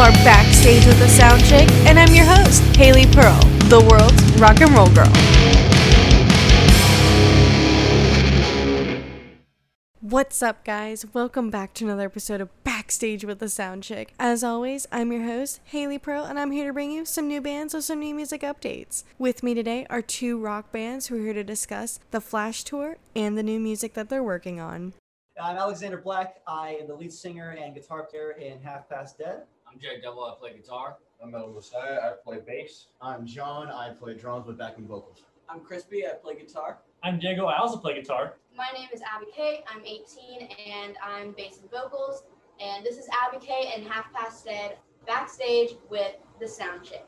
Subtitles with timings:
[0.00, 3.38] are backstage with the Sound Chick, and I'm your host, Haley Pearl,
[3.68, 5.04] the world's rock and roll girl.
[10.00, 11.04] What's up, guys?
[11.12, 14.14] Welcome back to another episode of Backstage with the Sound Chick.
[14.18, 17.42] As always, I'm your host, Haley Pearl, and I'm here to bring you some new
[17.42, 19.04] bands with some new music updates.
[19.18, 22.96] With me today are two rock bands who are here to discuss the Flash Tour
[23.14, 24.94] and the new music that they're working on.
[25.40, 26.40] I'm Alexander Black.
[26.46, 29.42] I am the lead singer and guitar player in Half Past Dead.
[29.72, 30.24] I'm Jack Devil.
[30.24, 30.96] I play guitar.
[31.22, 32.00] I'm El Messiah.
[32.02, 32.86] I play bass.
[33.00, 33.68] I'm John.
[33.68, 35.22] I play drums with backing vocals.
[35.48, 36.04] I'm Crispy.
[36.06, 36.78] I play guitar.
[37.04, 37.46] I'm Diego.
[37.46, 38.34] I also play guitar.
[38.56, 39.62] My name is Abby K.
[39.72, 42.24] I'm 18 and I'm bass and vocals.
[42.60, 47.06] And this is Abby K and Half Past Dead backstage with the Sound Chick.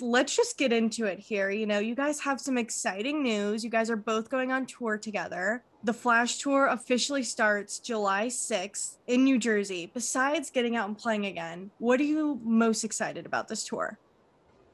[0.00, 1.50] Let's just get into it here.
[1.50, 3.64] You know, you guys have some exciting news.
[3.64, 5.62] You guys are both going on tour together.
[5.84, 9.90] The Flash Tour officially starts July 6th in New Jersey.
[9.92, 13.98] Besides getting out and playing again, what are you most excited about this tour?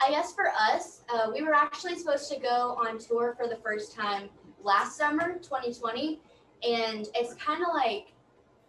[0.01, 3.57] I guess for us, uh, we were actually supposed to go on tour for the
[3.57, 4.29] first time
[4.63, 6.21] last summer, 2020.
[6.69, 8.13] And it's kind of like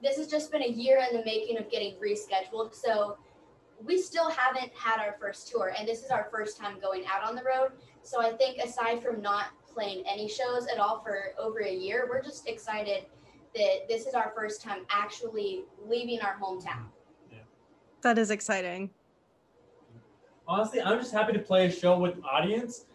[0.02, 2.74] this has just been a year in the making of getting rescheduled.
[2.74, 3.18] So
[3.84, 7.28] we still haven't had our first tour, and this is our first time going out
[7.28, 7.72] on the road.
[8.04, 12.08] So I think aside from not playing any shows at all for over a year,
[12.10, 13.06] we're just excited
[13.56, 16.86] that this is our first time actually leaving our hometown.
[17.32, 17.40] Yeah.
[18.02, 18.90] That is exciting.
[20.48, 22.86] Honestly, I'm just happy to play a show with an audience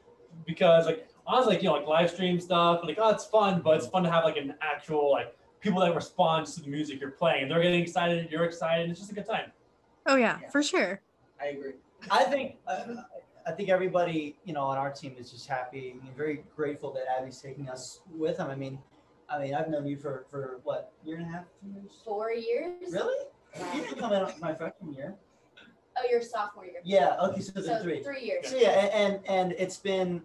[0.46, 3.76] because like honestly, like, you know, like live stream stuff, like oh it's fun, but
[3.76, 7.10] it's fun to have like an actual like people that respond to the music you're
[7.10, 7.42] playing.
[7.42, 9.52] And they're getting excited, you're excited, it's just a good time.
[10.06, 10.48] Oh yeah, yeah.
[10.50, 11.00] for sure.
[11.40, 11.74] I agree.
[12.10, 12.96] I think uh,
[13.46, 17.04] I think everybody you know on our team is just happy and very grateful that
[17.18, 18.50] Abby's taking us with him.
[18.50, 18.78] I mean,
[19.28, 22.92] I mean I've known you for for what year and a half, years, four years.
[22.92, 23.26] Really?
[23.74, 25.14] You didn't come in my freshman year.
[25.96, 26.80] Oh, your sophomore year.
[26.84, 27.16] Yeah.
[27.22, 27.40] Okay.
[27.40, 28.02] So, so three.
[28.02, 28.48] Three years.
[28.48, 30.22] So yeah, and, and and it's been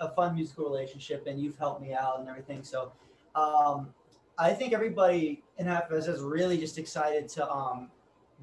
[0.00, 2.62] a fun musical relationship, and you've helped me out and everything.
[2.62, 2.92] So,
[3.34, 3.94] um,
[4.36, 7.90] I think everybody in Half is really just excited to um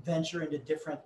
[0.06, 1.00] venture into different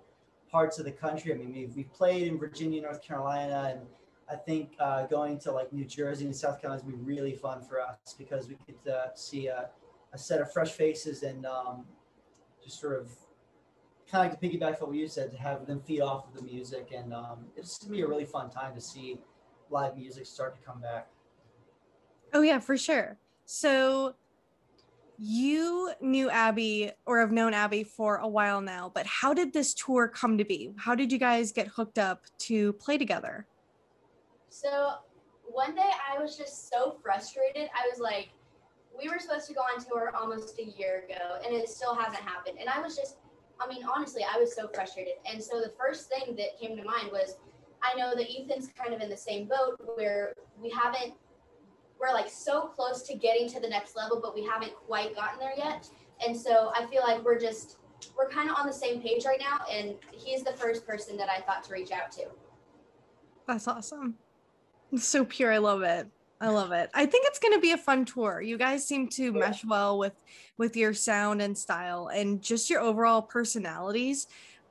[0.50, 1.32] parts of the country.
[1.32, 3.86] I mean, we've, we've played in Virginia, North Carolina, and
[4.30, 7.62] I think uh, going to like New Jersey and South Carolina would be really fun
[7.62, 9.70] for us because we could uh, see a,
[10.12, 11.84] a, set of fresh faces and um,
[12.64, 13.10] just sort of
[14.10, 16.42] kind of like to piggyback what you said, to have them feed off of the
[16.42, 16.92] music.
[16.94, 19.18] And um, it's going to be a really fun time to see
[19.70, 21.08] live music start to come back.
[22.32, 23.18] Oh, yeah, for sure.
[23.44, 24.14] So
[25.24, 29.72] you knew Abby or have known Abby for a while now, but how did this
[29.72, 30.72] tour come to be?
[30.76, 33.46] How did you guys get hooked up to play together?
[34.48, 34.94] So
[35.44, 37.70] one day I was just so frustrated.
[37.72, 38.30] I was like,
[38.98, 42.24] we were supposed to go on tour almost a year ago and it still hasn't
[42.24, 42.58] happened.
[42.58, 43.18] And I was just,
[43.60, 45.14] I mean, honestly, I was so frustrated.
[45.32, 47.36] And so the first thing that came to mind was
[47.80, 51.14] I know that Ethan's kind of in the same boat where we haven't
[52.02, 55.38] we're like so close to getting to the next level, but we haven't quite gotten
[55.38, 55.88] there yet.
[56.26, 57.78] And so I feel like we're just
[58.18, 61.28] we're kind of on the same page right now, and he's the first person that
[61.28, 62.24] I thought to reach out to.
[63.46, 64.16] That's awesome.
[64.92, 65.52] It's so pure.
[65.52, 66.08] I love it.
[66.40, 66.90] I love it.
[66.92, 68.40] I think it's going to be a fun tour.
[68.40, 70.14] You guys seem to mesh well with
[70.58, 74.26] with your sound and style and just your overall personalities.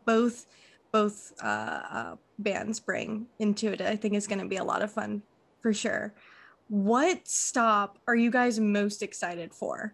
[0.06, 0.48] Both
[0.92, 3.80] both uh, uh, bands bring into it.
[3.80, 5.22] I think is going to be a lot of fun
[5.62, 6.13] for sure.
[6.72, 9.94] What stop are you guys most excited for?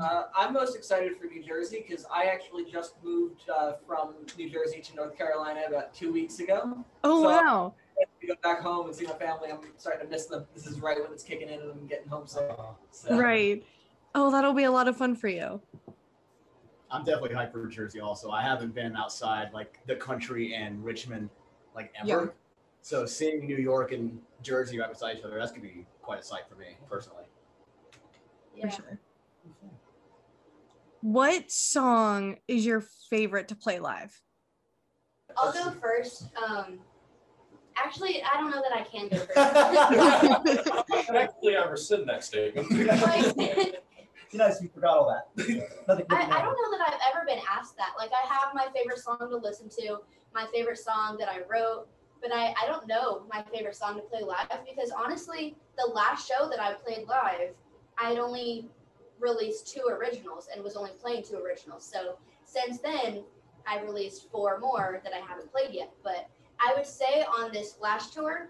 [0.00, 4.48] Uh, I'm most excited for New Jersey because I actually just moved uh, from New
[4.48, 6.82] Jersey to North Carolina about two weeks ago.
[7.04, 7.74] Oh so wow!
[8.22, 10.46] To go back home and see my family, I'm starting to miss them.
[10.54, 12.78] This is right when it's kicking in and I'm getting home So.
[13.10, 13.62] Right.
[14.14, 15.60] Oh, that'll be a lot of fun for you.
[16.90, 18.00] I'm definitely hyped for Jersey.
[18.00, 21.28] Also, I haven't been outside like the country and Richmond
[21.74, 22.34] like ever.
[22.84, 22.88] Yeah.
[22.98, 26.22] So seeing New York and Jersey right beside each other, that's gonna be quite a
[26.22, 27.24] sight for me personally.
[28.56, 28.68] Yeah.
[28.68, 29.00] For sure.
[31.00, 34.22] What song is your favorite to play live?
[35.36, 36.28] I'll go first.
[36.42, 36.78] Um,
[37.76, 39.18] actually, I don't know that I can go
[40.94, 41.10] first.
[41.10, 42.70] actually ever said that statement.
[42.70, 42.86] you
[44.38, 45.28] know, you forgot all that.
[46.10, 47.92] I, I don't know that I've ever been asked that.
[47.98, 49.98] Like, I have my favorite song to listen to,
[50.34, 51.86] my favorite song that I wrote,
[52.24, 56.26] but I, I don't know my favorite song to play live because honestly, the last
[56.26, 57.50] show that I played live,
[57.98, 58.70] I had only
[59.20, 61.84] released two originals and was only playing two originals.
[61.84, 63.24] So since then,
[63.66, 65.92] I released four more that I haven't played yet.
[66.02, 68.48] But I would say on this last tour,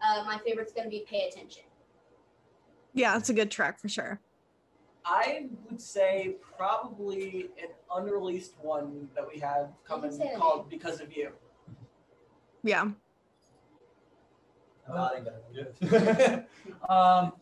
[0.00, 1.64] uh, my favorite's going to be Pay Attention.
[2.92, 4.20] Yeah, it's a good track for sure.
[5.04, 11.30] I would say probably an unreleased one that we have coming called Because of You.
[12.62, 12.90] Yeah.
[14.88, 16.46] I'm nodding back.
[16.88, 17.32] um,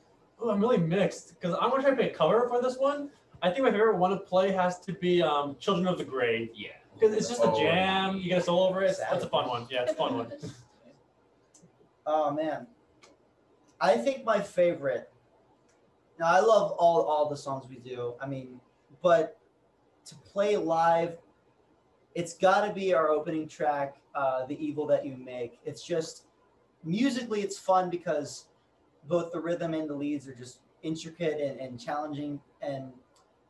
[0.43, 3.11] ooh, I'm really mixed because I'm gonna try to pick a cover for this one.
[3.43, 6.50] I think my favorite one to play has to be um, "Children of the Grave"
[6.55, 6.69] Yeah.
[6.94, 8.17] because it's just a Oh, jam.
[8.17, 8.96] You get a solo over it.
[8.99, 9.67] That's a fun one.
[9.70, 10.32] Yeah, it's a fun one.
[12.06, 12.67] Oh man,
[13.81, 15.11] I think my favorite.
[16.19, 18.12] Now I love all all the songs we do.
[18.20, 18.61] I mean,
[19.02, 19.38] but
[20.05, 21.17] to play live,
[22.14, 26.26] it's got to be our opening track, uh, "The Evil That You Make." It's just
[26.85, 28.47] musically, it's fun because
[29.09, 32.93] both the rhythm and the leads are just intricate and, and challenging, and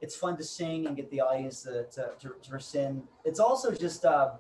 [0.01, 3.03] it's fun to sing and get the audience to to, to, to rescind.
[3.25, 4.33] It's also just uh,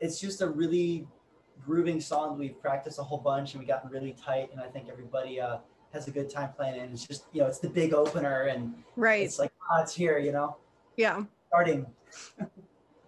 [0.00, 1.06] it's just a really
[1.64, 4.88] grooving song we've practiced a whole bunch and we gotten really tight and i think
[4.90, 5.56] everybody uh,
[5.92, 8.42] has a good time playing it and it's just you know it's the big opener
[8.42, 9.22] and Right.
[9.22, 10.56] it's like ah, it's here you know
[10.96, 11.24] Yeah.
[11.48, 11.86] starting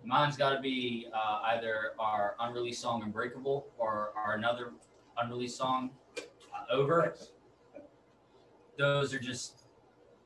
[0.09, 4.73] Mine's got to be uh, either our unreleased song "Unbreakable" or our another
[5.19, 7.15] unreleased song uh, "Over."
[8.79, 9.65] Those are just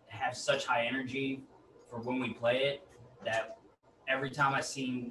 [0.06, 1.42] have such high energy
[1.90, 2.86] for when we play it
[3.24, 3.58] that
[4.06, 5.10] every time I see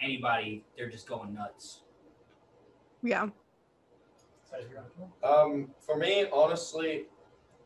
[0.00, 1.82] anybody, they're just going nuts.
[3.02, 3.28] Yeah.
[5.22, 7.04] Um, for me, honestly,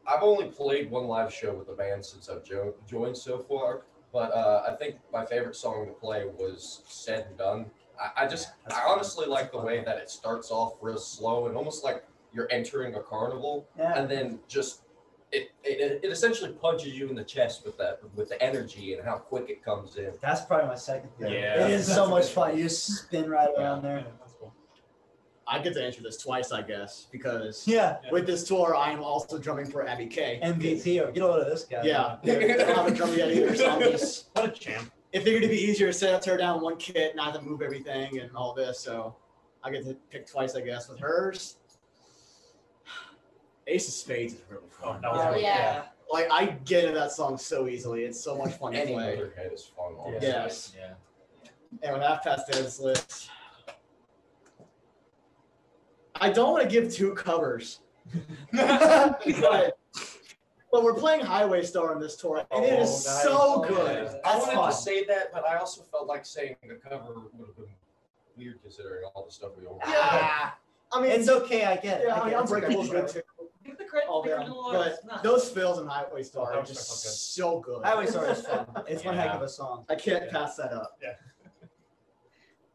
[0.04, 3.82] I've only played one live show with the band since I've jo- joined so far.
[4.14, 7.66] But uh, I think my favorite song to play was "Said and Done."
[8.00, 11.48] I, I just, That's I honestly like the way that it starts off real slow
[11.48, 14.82] and almost like you're entering a carnival, yeah and then just
[15.32, 19.04] it, it, it essentially punches you in the chest with that with the energy and
[19.04, 20.12] how quick it comes in.
[20.20, 21.66] that's probably my second favorite Yeah.
[21.66, 24.23] it is so much fun you just spin right around there that's cool.
[25.46, 29.02] I get to answer this twice, I guess, because yeah with this tour, I am
[29.02, 30.40] also drumming for Abby K.
[30.42, 33.30] mvp or get a load of this guy Yeah, they don't have a drum yet
[33.30, 34.28] either, so I'm just.
[34.34, 34.90] What a champ.
[35.12, 37.42] It figured it'd be easier to set up, tear down one kit, not have to
[37.42, 38.80] move everything and all this.
[38.80, 39.14] So
[39.62, 40.88] I get to pick twice, I guess.
[40.88, 41.56] With hers,
[43.66, 44.96] Ace of Spades is really fun.
[44.96, 45.28] Oh, that was Yeah.
[45.30, 45.82] really Yeah.
[46.12, 48.04] Like I get into that song so easily.
[48.04, 49.16] It's so much fun to Any play.
[49.16, 49.94] Motorhead is fun.
[49.98, 50.28] Honestly.
[50.28, 50.72] Yes.
[50.76, 50.94] Yeah.
[51.82, 53.30] And with half past this list,
[56.20, 57.80] I don't want to give two covers,
[58.52, 59.20] but
[60.72, 63.22] but we're playing Highway Star on this tour, and it is Oh, nice.
[63.22, 63.68] so Yeah.
[63.68, 64.20] good.
[64.24, 64.70] I wanted fun.
[64.70, 67.66] to say that, but I also felt like saying the cover would have been
[68.36, 70.50] weird considering all the stuff we already Yeah.
[70.92, 72.42] I mean, it's okay i get it yeah, I I mean, get it.
[72.42, 72.52] It's.
[72.52, 73.22] Unbreakable's good too.
[73.64, 74.08] Give the credit.
[74.08, 74.48] All give them.
[74.50, 77.84] the But those fills in Highway Star Oh, are just so good.
[77.84, 80.96] highway star is fun it's one heck of a song I can't pass that up.
[81.02, 81.14] Yeah.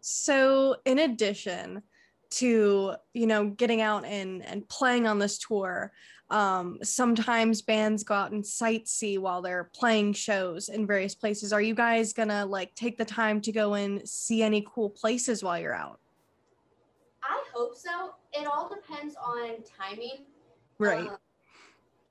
[0.01, 1.83] So, in addition
[2.31, 5.91] to you know getting out and and playing on this tour,
[6.29, 11.51] um, sometimes bands go out and sightsee while they're playing shows in various places.
[11.51, 15.43] Are you guys gonna like take the time to go and see any cool places
[15.43, 15.99] while you're out?
[17.23, 18.13] I hope so.
[18.33, 20.25] It all depends on timing.
[20.77, 21.07] Right.
[21.07, 21.17] Um,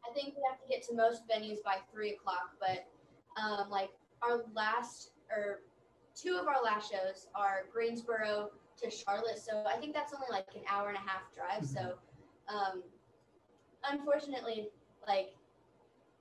[0.08, 2.86] I think we have to get to most venues by three o'clock, but
[3.40, 3.90] um, like
[4.22, 5.60] our last or
[6.14, 8.50] two of our last shows are Greensboro
[8.82, 11.66] to Charlotte, so I think that's only like an hour and a half drive.
[11.66, 11.94] So,
[12.48, 12.82] um,
[13.90, 14.68] unfortunately,
[15.06, 15.34] like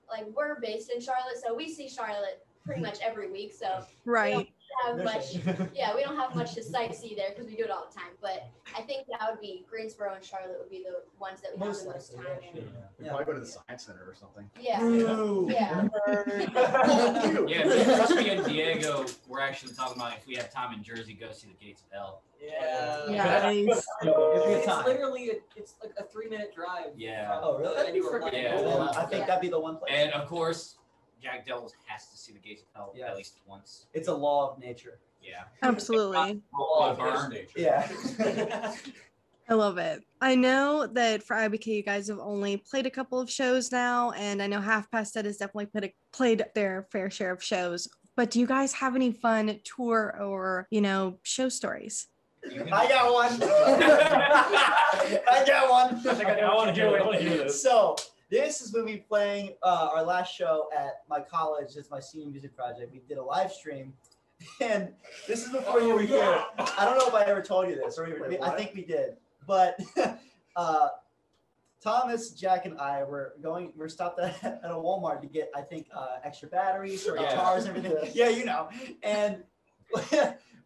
[0.09, 3.53] like we're based in Charlotte, so we see Charlotte pretty much every week.
[3.53, 4.49] So right.
[4.67, 7.63] We don't have much yeah, we don't have much to sightsee there because we do
[7.63, 8.11] it all the time.
[8.21, 11.65] But I think that would be Greensboro and Charlotte would be the ones that we
[11.65, 12.65] have the most time likely, in.
[12.99, 13.09] We Yeah.
[13.09, 14.49] probably go to the Science Center or something.
[14.59, 14.81] Yeah.
[14.83, 15.47] Ooh.
[15.51, 15.87] Yeah.
[17.47, 20.51] Yeah, if you're supposed to be in Diego, we're actually talking about if we have
[20.51, 22.21] time in Jersey, go see the Gates of Hell.
[22.41, 23.05] Yeah.
[23.41, 23.67] Nice.
[23.67, 26.87] It's It's literally a, it's like a three minute drive.
[26.95, 27.39] Yeah.
[27.41, 27.75] Oh, really?
[27.75, 28.57] That'd be freaking Yeah.
[28.57, 28.81] Cool.
[28.95, 29.91] I think that'd be the one place.
[29.93, 30.76] And of course,
[31.21, 33.09] Jack Devils has to see the Gates of Hell Yes.
[33.09, 33.85] at least once.
[33.93, 34.99] it's a law of nature.
[35.21, 35.43] Yeah.
[35.63, 36.41] Absolutely.
[36.53, 37.15] All of Burn.
[37.15, 37.49] his nature.
[37.55, 38.73] Yeah.
[39.49, 40.03] I love it.
[40.21, 43.71] I know that for Abby K, you guys have only played a couple of shows
[43.71, 47.41] now, and I know Half Past Dead has definitely played, played their fair share of
[47.43, 47.87] shows.
[48.17, 52.07] But do you guys have any fun tour or, you know, show stories?
[52.43, 53.39] You can- I got one.
[55.31, 55.95] I got one.
[56.07, 57.01] I want to hear it.
[57.01, 57.61] I want to hear this.
[57.61, 57.95] So
[58.29, 61.75] this is when we playing uh, our last show at my college.
[61.75, 62.91] It's my senior music project.
[62.91, 63.93] We did a live stream,
[64.61, 64.89] and
[65.27, 66.43] this is before you were here.
[66.57, 69.17] I don't know if I ever told you this, or Wait, I think we did,
[69.45, 69.79] but
[70.55, 70.89] uh,
[71.81, 73.71] Thomas, Jack, and I were going.
[73.75, 77.29] We're stopped at, at a Walmart to get, I think, uh, extra batteries for Yeah.
[77.29, 78.11] guitars and everything.
[78.13, 78.69] Yeah, you know.
[79.03, 79.43] And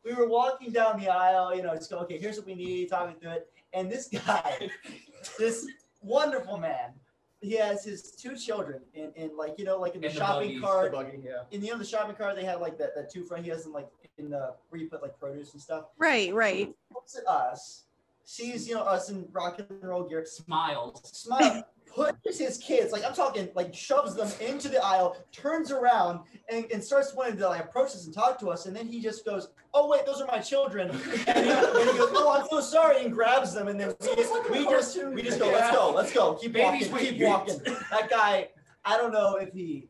[0.04, 1.56] we were walking down the aisle.
[1.56, 2.00] You know, just go.
[2.00, 2.90] Okay, here's what we need.
[2.90, 4.70] Talking through it, and this guy,
[5.38, 5.68] this
[6.02, 6.92] wonderful man,
[7.42, 10.20] he has his two children and, in like you know, like in the In the
[10.20, 10.62] shopping buggies.
[10.62, 10.92] cart.
[10.92, 11.32] buggy, yeah.
[11.52, 13.44] In the you know the shopping cart, they had like that, that two front.
[13.44, 15.86] He has them like in the where you put like produce and stuff.
[15.98, 16.74] Right, right.
[16.94, 17.84] Looks at us,
[18.24, 21.02] sees you know us in rock and roll gear, Smiles.
[21.04, 26.22] smile, pushes his kids, like I'm talking, like shoves them into the aisle, turns around
[26.50, 29.02] and, and starts wanting to like approach us and talk to us, and then he
[29.02, 32.48] just goes, "Oh wait, those are my children," and he, and he goes, "Oh, I'm
[32.50, 35.92] so sorry," and grabs them, and then we, we just we just go, "Let's go,
[35.92, 37.28] let's go, keep Babies walking, keep you.
[37.28, 37.60] walking."
[37.92, 38.50] That guy,
[38.86, 39.90] I don't know if he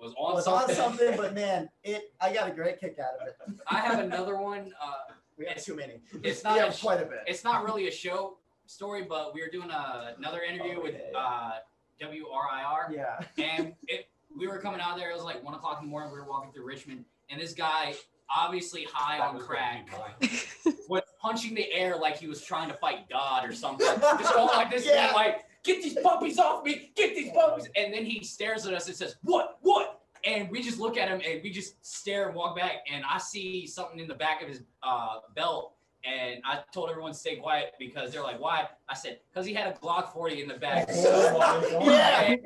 [0.00, 0.70] Was on was something.
[0.78, 3.60] on something, but man, it I got a great kick out of it.
[3.68, 4.72] I have another one.
[4.82, 6.00] Uh, We have too many.
[6.22, 7.20] It's we not a sh- quite a bit.
[7.26, 8.36] it's not really a show
[8.70, 11.52] story, but we were doing a, another interview with uh,
[12.00, 13.20] WRIR, Yeah.
[13.38, 15.10] and it, we were coming out there.
[15.10, 16.12] It was like one o'clock in the morning.
[16.12, 17.94] We were walking through Richmond, and this guy,
[18.34, 19.88] obviously high That on was crack,
[20.88, 23.86] was punching the air like he was trying to fight God or something.
[23.86, 25.10] Just going like this, Yeah.
[25.14, 27.68] like, get these puppies off me, get these puppies.
[27.76, 29.58] And then he stares at us and says, What?
[29.62, 29.96] What?
[30.24, 32.84] And we just look at him and we just stare and walk back.
[32.92, 35.72] And I see something in the back of his uh, belt.
[36.04, 38.68] And I told everyone to stay quiet because they're like, Why?
[38.88, 40.88] I said, Because he had a Glock 40 in the back.
[40.96, 41.80] Oh.
[41.84, 42.36] Yeah.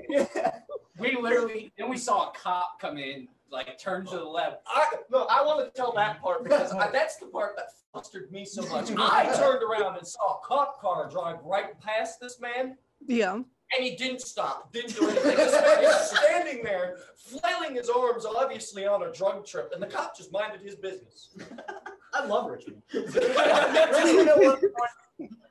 [0.98, 4.62] We literally, then we saw a cop come in, like, turn to the left.
[4.66, 8.30] I no, I want to tell that part because I, that's the part that flustered
[8.30, 8.90] me so much.
[8.96, 13.34] I turned around and saw a cop car drive right past this man, Yeah.
[13.34, 13.44] and
[13.80, 15.36] he didn't stop, didn't do anything.
[15.36, 19.86] This man is standing there, flailing his arms, obviously on a drug trip, and the
[19.88, 21.30] cop just minded his business.
[22.14, 22.82] I love Richmond.
[22.92, 24.58] You know?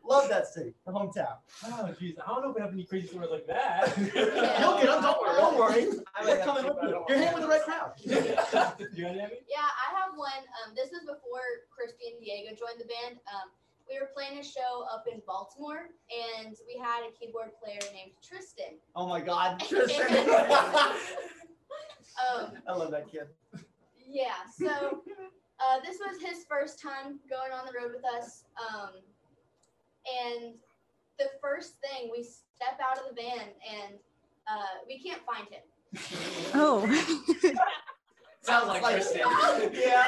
[0.06, 1.38] Love that city, the hometown.
[1.66, 2.16] Oh, jeez.
[2.20, 3.98] I don't know if we have any crazy stories like that.
[3.98, 5.02] You'll get them.
[5.02, 5.38] Don't worry.
[5.38, 5.88] Don't worry.
[6.14, 7.06] I We're coming with you.
[7.08, 7.94] You're hanging with the right crowd.
[8.04, 9.40] you got any?
[9.48, 10.44] Yeah, I have one.
[10.60, 11.40] Um, this was before
[11.72, 13.20] Crispy and Diego joined the band.
[13.32, 13.50] Um,
[13.90, 18.12] we were playing a show up in Baltimore, and we had a keyboard player named
[18.22, 18.76] Tristan.
[18.96, 20.28] Oh my God, Tristan.
[22.14, 23.28] Um, I love that kid.
[24.06, 25.02] yeah, so
[25.64, 28.44] uh, this was his first time going on the road with us.
[28.60, 28.92] Um,
[30.06, 30.56] and
[31.18, 33.96] the first thing, we step out of the van, and
[34.48, 35.62] uh, we can't find him.
[36.54, 36.84] Oh.
[38.44, 39.22] Sounds like Like- Tristan.
[39.74, 40.06] Yeah.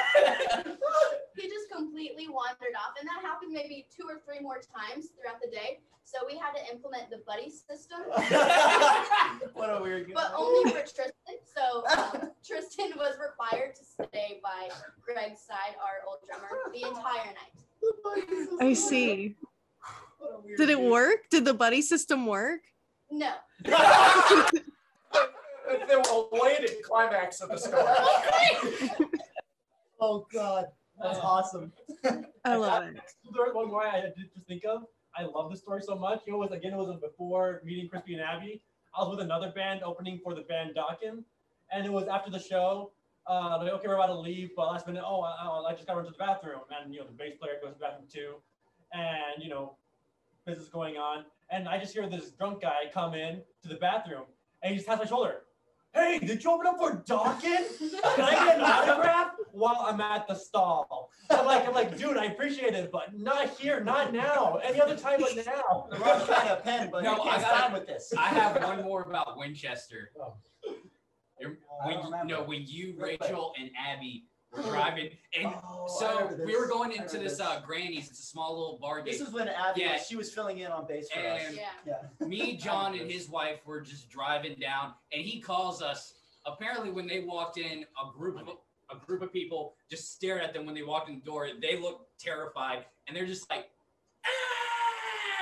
[1.36, 5.39] he just completely wandered off and that happened maybe two or three more times throughout
[5.44, 8.00] the day so we had to implement the buddy system
[9.54, 10.13] what a weird guy.
[10.13, 14.70] but only for tristan so um, tristan was required to stay by
[15.01, 17.54] greg's side our old drummer the entire night
[18.62, 19.36] I see.
[20.20, 21.30] What a weird Did it work?
[21.30, 22.62] Did the buddy system work?
[23.12, 23.32] no
[25.67, 29.07] the elated climax of the story.
[30.01, 30.65] Oh God,
[31.01, 31.72] that's awesome.
[32.43, 32.98] I love it.
[33.34, 34.84] There's one more I did just think of.
[35.17, 36.24] I love this story so much.
[36.27, 38.62] You know, It was again, it was before meeting Crispy and Abby.
[38.93, 41.24] I was with another band opening for the band Dokken,
[41.72, 42.91] and it was after the show.
[43.27, 45.93] Uh, like, okay, we're about to leave, but last minute, oh, I, I just got
[45.93, 48.07] to run to the bathroom, and you know the bass player goes to the bathroom
[48.12, 48.36] too,
[48.93, 49.77] and you know,
[50.45, 54.25] business going on, and I just hear this drunk guy come in to the bathroom,
[54.62, 55.44] and he just taps my shoulder.
[55.95, 57.41] Hey, did you open up for Dokken?
[58.15, 61.09] Can I get an autograph while I'm at the stall?
[61.29, 64.59] I'm like, I'm like, dude, I appreciate it, but not here, not now.
[64.63, 65.87] Any other time but now.
[65.89, 68.13] The wrong kind of pen, but No, you I can't gotta- with this.
[68.17, 70.11] I have one more about Winchester.
[70.21, 70.33] Oh.
[71.39, 74.25] You're- When you, no, when you, Rachel, and Abby
[74.55, 77.39] were driving, and Oh, so we were going into this this.
[77.39, 78.09] uh, Granny's.
[78.09, 79.93] It's a small little bar This is when Abby, Yeah.
[79.93, 81.41] was, she was filling in on bass for us.
[81.53, 82.01] Yeah Yeah.
[82.27, 86.13] me, John, and his wife were just driving down, and he calls us.
[86.45, 88.47] Apparently, when they walked in, a group of
[88.91, 91.50] a group of people just stared at them when they walked in the door.
[91.59, 93.69] They looked terrified, and they're just like,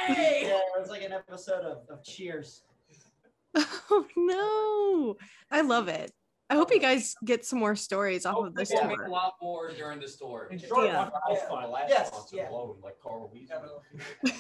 [0.08, 2.64] "Hey!" Yeah, it was like an episode of, of Cheers.
[3.90, 5.18] Oh no.
[5.52, 6.12] I love it.
[6.50, 9.06] I hope you guys get some more stories off oh, of this We'll make tour.
[9.08, 10.50] a lot more during the tour.
[10.52, 11.10] In short, Yeah.
[11.28, 12.50] was last Yes, yeah.
[12.50, 13.32] alone, like Carl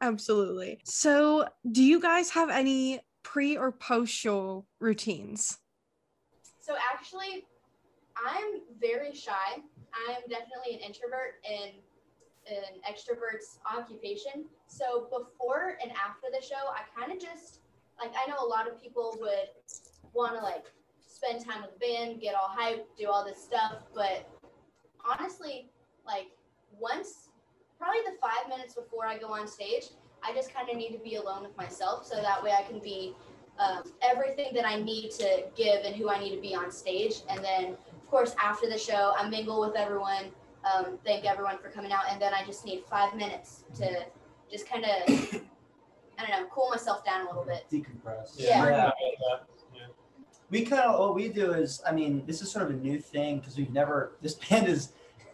[0.00, 0.80] Absolutely.
[0.84, 5.58] So, do you guys have any pre or post show routines?
[6.64, 7.44] so actually
[8.24, 9.60] i'm very shy
[10.08, 11.72] i'm definitely an introvert and
[12.48, 17.60] an extrovert's occupation so before and after the show i kind of just
[18.00, 19.48] like i know a lot of people would
[20.14, 20.64] want to like
[21.24, 24.28] spend time with the band get all hyped do all this stuff but
[25.08, 25.68] honestly
[26.06, 26.28] like
[26.78, 27.30] once
[27.78, 29.90] probably the five minutes before i go on stage
[30.24, 32.78] I just kind of need to be alone with myself so that way I can
[32.78, 33.14] be
[33.58, 37.16] um, everything that I need to give and who I need to be on stage.
[37.28, 40.30] And then, of course, after the show, I mingle with everyone,
[40.64, 44.06] um, thank everyone for coming out, and then I just need five minutes to
[44.50, 44.90] just kind of,
[46.18, 47.66] I don't know, cool myself down a little bit.
[47.70, 48.34] Decompress.
[48.36, 48.64] Yeah.
[48.64, 48.90] yeah.
[49.20, 49.36] Yeah.
[50.54, 52.98] We kind of what we do is i mean this is sort of a new
[53.00, 54.92] thing because we've never this band is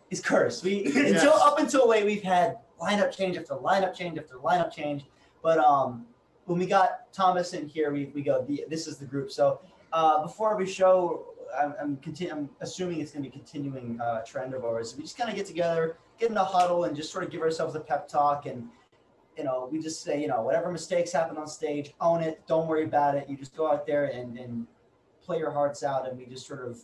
[0.08, 0.64] is cursed.
[0.64, 5.04] We until up until late we've had lineup change after lineup change after lineup change.
[5.42, 6.06] But um
[6.46, 9.30] when we got thomas in here we, we go the, this is the group.
[9.30, 9.60] So
[9.92, 11.26] uh before every show
[11.60, 14.94] i'm i'm, continu- I'm assuming it's going to be a continuing uh, trend of ours.
[14.96, 17.42] We just kind of get together get in a huddle and just sort of give
[17.42, 18.68] ourselves a pep talk and
[19.38, 22.42] you know, we just say, you know, whatever mistakes happen on stage, own it.
[22.46, 23.26] Don't worry about it.
[23.26, 24.66] You just go out there and, and
[25.24, 26.08] play our hearts out.
[26.08, 26.78] And we just sort of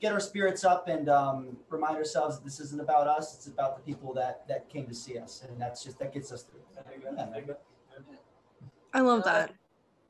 [0.00, 3.34] get our spirits up and um, remind ourselves that this isn't about us.
[3.34, 5.44] It's about the people that, that came to see us.
[5.48, 6.60] And that's just, that gets us through.
[6.74, 7.54] Yeah.
[8.92, 9.54] I love Uh, that.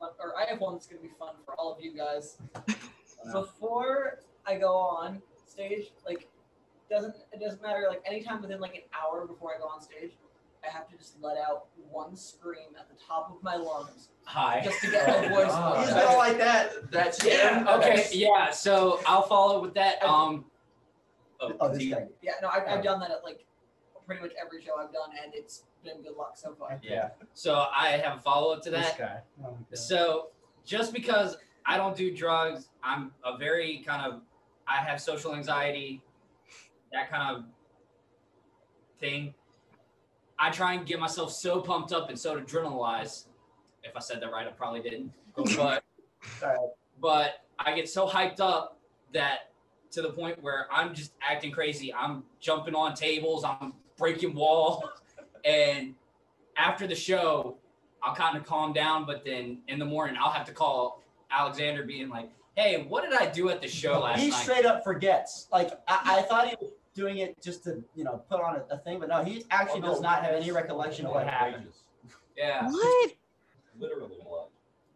[0.01, 2.37] Or I have one that's gonna be fun for all of you guys.
[3.31, 6.27] Before I go on stage, like
[6.91, 10.11] doesn't it doesn't matter like anytime within like an hour before I go on stage,
[10.67, 14.61] I have to just let out one scream at the top of my lungs Hi.
[14.63, 15.47] just to get my voice.
[15.47, 15.75] God.
[15.75, 15.87] You out.
[15.95, 16.91] just go like that.
[16.91, 17.59] That's Yeah.
[17.59, 17.67] him.
[17.67, 17.89] Okay.
[17.89, 18.49] That's- Yeah.
[18.51, 20.03] So I'll follow with that.
[20.03, 20.45] Um.
[21.41, 22.05] Oh, this do guy.
[22.21, 23.45] Yeah, no, I've, I've done that at like
[24.05, 26.79] pretty much every show I've done, and it's been good luck so far.
[26.81, 27.09] Yeah.
[27.33, 28.97] So I have a follow up to that.
[28.97, 29.19] guy.
[29.39, 29.77] Oh, my God.
[29.77, 30.29] So
[30.65, 34.21] just because I don't do drugs, I'm a very kind of
[34.67, 36.01] I have social anxiety,
[36.91, 37.43] that kind of
[38.99, 39.33] thing.
[40.37, 43.25] I try and get myself so pumped up and so adrenalized.
[43.83, 45.11] If I said that right, I probably didn't.
[45.35, 45.83] But
[47.01, 48.79] but I get so hyped up
[49.13, 49.51] that
[49.91, 51.93] to the point where I'm just acting crazy.
[51.93, 54.83] I'm jumping on tables, I'm breaking walls,
[55.45, 55.93] and
[56.57, 57.57] after the show,
[58.03, 59.05] I'll kind of calm down.
[59.05, 61.01] But then in the morning, I'll have to call
[61.31, 64.43] Alexander, being like, "Hey, what did I do at the show last he night?" He
[64.43, 65.47] straight up forgets.
[65.51, 68.73] Like I, I thought he was doing it just to you know put on a,
[68.73, 71.27] a thing, but no, he actually Oh, no, does not have any recollection of what
[71.27, 71.67] happened.
[72.35, 72.67] yeah.
[72.69, 73.11] What?
[73.79, 74.47] Literally blood.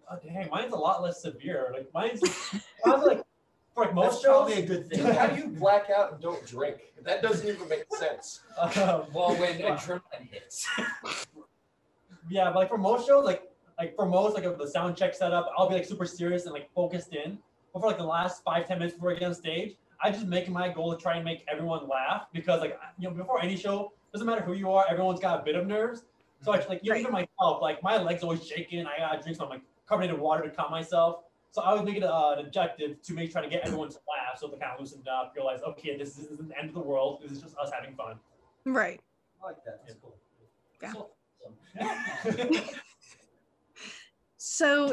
[0.09, 1.69] Oh, dang, mine's a lot less severe.
[1.73, 2.21] Like mine's,
[2.85, 3.23] mine's like
[3.75, 4.63] for like most That's probably shows.
[4.63, 5.05] a good thing.
[5.13, 6.77] How do you black out and don't drink?
[7.03, 8.39] That doesn't even make sense.
[8.57, 10.65] Uh, Well, when adrenaline hits.
[12.29, 13.43] yeah, but like for most shows, like
[13.77, 16.53] like for most like of the sound check setup, I'll be like super serious and
[16.53, 17.37] like focused in.
[17.73, 20.25] But for like the last five ten minutes before I get on stage, I just
[20.25, 23.41] make it my goal to try and make everyone laugh because like you know before
[23.41, 26.03] any show, doesn't matter who you are, everyone's got a bit of nerves.
[26.41, 28.85] So I just, like you know, even myself, like my legs always shaking.
[28.85, 31.23] I gotta drink some like carbonated water to calm myself.
[31.51, 33.97] So I always make it uh, an objective to make try to get everyone to
[34.07, 36.81] laugh, so they kind of loosen up, realize okay, this isn't the end of the
[36.81, 37.21] world.
[37.21, 38.19] This is just us having fun.
[38.65, 39.01] Right.
[39.41, 39.81] I like that.
[39.85, 40.17] That's cool.
[40.81, 40.93] Yeah.
[40.93, 41.09] So,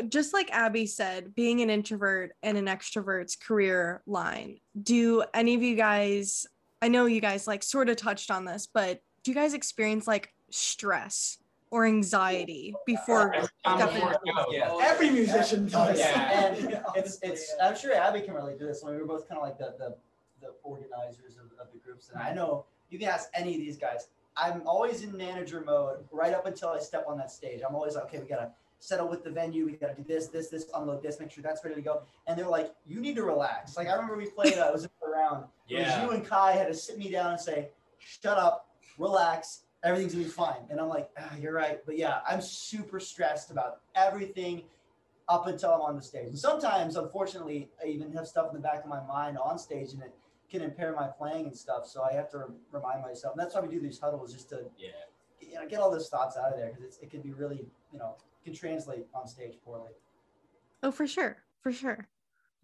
[0.09, 5.63] just like Abby said, being an introvert and an extrovert's career line, do any of
[5.63, 6.47] you guys,
[6.83, 10.07] I know you guys like sort of touched on this, but do you guys experience
[10.07, 11.39] like stress
[11.71, 14.79] or anxiety before Every time stepping before into it goes, yeah.
[14.83, 15.99] Every musician does.
[15.99, 16.47] Yeah.
[16.47, 18.83] And it's it's I'm sure Abby can relate to this.
[18.83, 19.97] When we were both kind of like the the,
[20.41, 23.77] the organizers of, of the groups, and I know you can ask any of these
[23.77, 24.09] guys.
[24.37, 27.63] I'm always in manager mode right up until I step on that stage.
[27.67, 29.67] I'm always like, okay, we gotta settle with the venue.
[29.67, 32.03] We gotta do this, this, this, unload this, make sure that's ready to go.
[32.27, 33.77] And they're like, you need to relax.
[33.77, 34.59] Like I remember we played.
[34.59, 35.45] Uh, it was in the round.
[35.69, 36.05] It was Yeah.
[36.05, 40.25] you and Kai had to sit me down and say, shut up, relax, everything's gonna
[40.25, 40.61] be fine.
[40.71, 41.81] And I'm like, ah, you're right.
[41.85, 44.63] But yeah, I'm super stressed about everything
[45.29, 46.29] up until I'm on the stage.
[46.29, 49.93] And sometimes, unfortunately, I even have stuff in the back of my mind on stage
[49.93, 50.13] and it
[50.49, 51.87] can impair my playing and stuff.
[51.89, 53.35] So I have to remind myself.
[53.35, 54.91] And that's why we do these huddles just to Yeah.
[55.41, 57.99] you know, get all those thoughts out of there because it can be really, you
[57.99, 58.15] know,
[58.47, 59.91] can translate on stage poorly.
[60.83, 61.43] Oh, for sure.
[61.63, 62.07] For sure.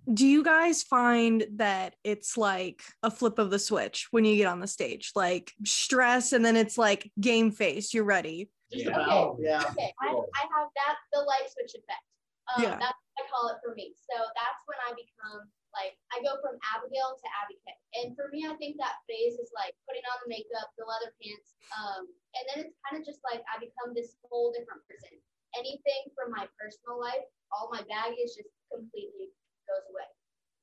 [0.07, 4.47] Do you guys find that it's like a flip of the switch when you get
[4.47, 5.11] on the stage?
[5.15, 8.51] Like stress, and then it's like game face, you're ready.
[8.75, 8.91] Okay.
[8.95, 9.63] Oh, yeah.
[9.75, 12.07] Okay, I, I have that the light switch effect.
[12.51, 12.79] Um, Yeah.
[12.79, 13.95] That's what I call it for me.
[13.99, 17.75] So that's when I become like I go from Abigail to Abby K.
[18.03, 21.15] And for me, I think that phase is like putting on the makeup, the leather
[21.23, 25.15] pants, um, and then it's kind of just like I become this whole different person.
[25.59, 29.33] Anything from my personal life, all my baggage just completely
[29.69, 30.09] goes away.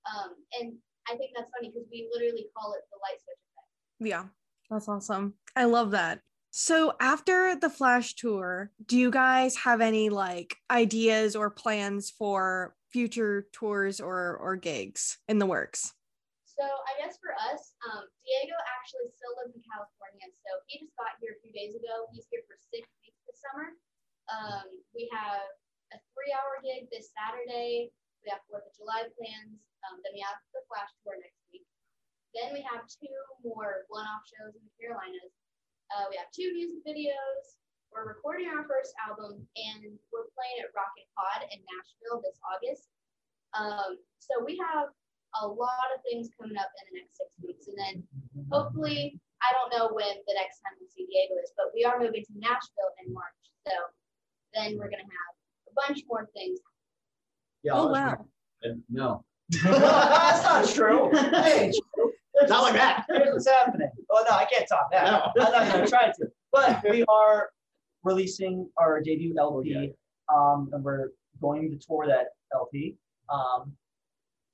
[0.10, 0.73] Um, and
[1.08, 3.69] I think that's funny because we literally call it the light switch effect.
[3.99, 4.25] Yeah,
[4.69, 5.36] that's awesome.
[5.56, 6.21] I love that.
[6.52, 12.73] So after the Flash tour, do you guys have any like ideas or plans for
[12.89, 15.93] future tours or or gigs in the works?
[16.43, 20.97] So I guess for us, um, Diego actually still lives in California, so he just
[20.97, 22.10] got here a few days ago.
[22.12, 23.78] He's here for six weeks this summer.
[24.29, 25.49] Um, we have
[25.93, 27.89] a three-hour gig this Saturday.
[28.21, 29.57] We have Fourth of July plans.
[29.89, 31.65] Um, then we have the Flash tour next week.
[32.37, 35.33] Then we have two more one-off shows in the Carolinas.
[35.89, 37.57] Uh, we have two music videos.
[37.89, 39.81] We're recording our first album, and
[40.13, 42.85] we're playing at Rocket Pod in Nashville this August.
[43.57, 44.93] Um, so we have
[45.41, 48.05] a lot of things coming up in the next six weeks, and then
[48.53, 51.97] hopefully, I don't know when the next time we'll see Diego is, but we are
[51.97, 53.41] moving to Nashville in March.
[53.65, 53.73] So
[54.53, 55.35] then we're gonna have
[55.67, 56.59] a bunch more things.
[57.63, 57.73] Yeah.
[57.75, 58.25] Oh wow.
[58.63, 59.23] And no.
[59.63, 61.09] That's not true.
[61.13, 61.71] Hey,
[62.47, 63.05] Not like that.
[63.09, 63.89] Here's what's happening.
[64.09, 65.31] Oh no, I can't talk now.
[65.35, 65.45] No.
[65.45, 66.27] I'm not gonna try to.
[66.51, 67.49] But we are
[68.03, 69.93] releasing our debut LP,
[70.33, 71.09] um, and we're
[71.41, 72.97] going to tour that LP.
[73.29, 73.73] Um,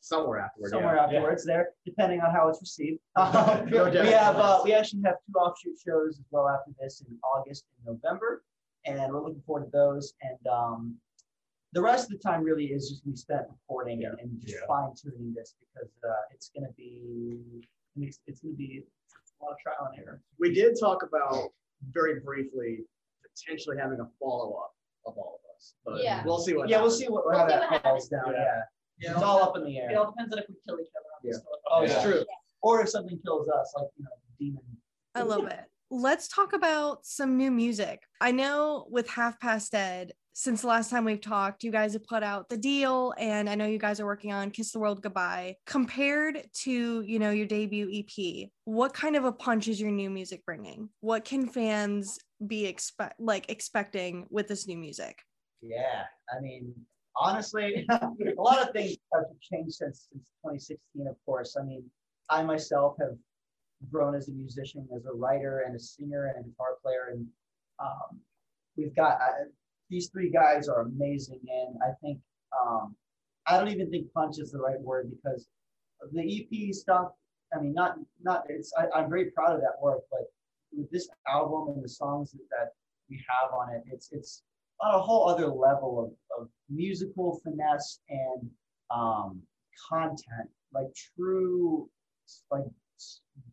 [0.01, 0.69] Somewhere afterward.
[0.69, 1.03] somewhere yeah.
[1.03, 2.99] afterwards there, depending on how it's received.
[3.15, 7.01] Um, No we have uh, we actually have two offshoot shows as well after this
[7.01, 8.43] in August and November,
[8.85, 10.13] and we're looking forward to those.
[10.21, 10.95] And um,
[11.73, 14.53] the rest of the time really is just gonna be spent recording and, and just
[14.53, 14.65] Yeah.
[14.67, 17.37] fine tuning this because uh, it's gonna be
[17.97, 18.83] it's, it's gonna be
[19.41, 20.21] a lot of trial and error.
[20.39, 21.49] We did talk about
[21.91, 22.79] very briefly
[23.23, 26.23] potentially having a follow up of all of us, but Yeah.
[26.25, 26.69] we'll see what.
[26.69, 28.25] yeah, we'll see what We'll how see that what falls happens.
[28.25, 28.33] down.
[28.33, 28.43] Yeah.
[28.43, 28.61] Yeah,
[29.09, 29.91] Yeah, it's all up in the air.
[29.91, 31.41] It all depends on if we kill each other on this.
[31.69, 31.91] Oh, Yeah.
[31.93, 32.19] it's true.
[32.19, 32.35] Yeah.
[32.61, 34.63] Or if something kills us, like you know, demon.
[35.15, 35.65] I love it.
[35.91, 38.01] Let's talk about some new music.
[38.19, 42.07] I know with Half Past Dead, since the last time we've talked, you guys have
[42.07, 45.03] put out the deal, and I know you guys are working on Kiss the World
[45.03, 45.55] Goodbye.
[45.67, 50.09] Compared to you know your debut EP, what kind of a punch is your new
[50.09, 50.89] music bringing?
[51.01, 55.19] What can fans be expect like expecting with this new music?
[55.61, 56.03] Yeah,
[56.35, 56.73] I mean,
[57.15, 61.07] honestly, a lot of things have changed since since 2016.
[61.07, 61.85] Of course, I mean,
[62.29, 63.15] I myself have
[63.91, 67.25] grown as a musician, as a writer, and a singer and a guitar player, and
[67.79, 68.19] um,
[68.77, 69.45] we've got uh,
[69.89, 72.19] these three guys are amazing, and I think
[72.59, 72.95] um,
[73.47, 75.47] I don't even think punch is the right word because
[76.11, 77.09] the EP stuff.
[77.53, 78.73] I mean, not not it's.
[78.77, 80.21] I, I'm very proud of that work, but
[80.71, 82.69] with this album and the songs that, that
[83.09, 84.41] we have on it, it's it's
[84.81, 88.49] on a whole other level of, of musical finesse and
[88.93, 89.41] um,
[89.89, 91.89] content, like true,
[92.51, 92.65] like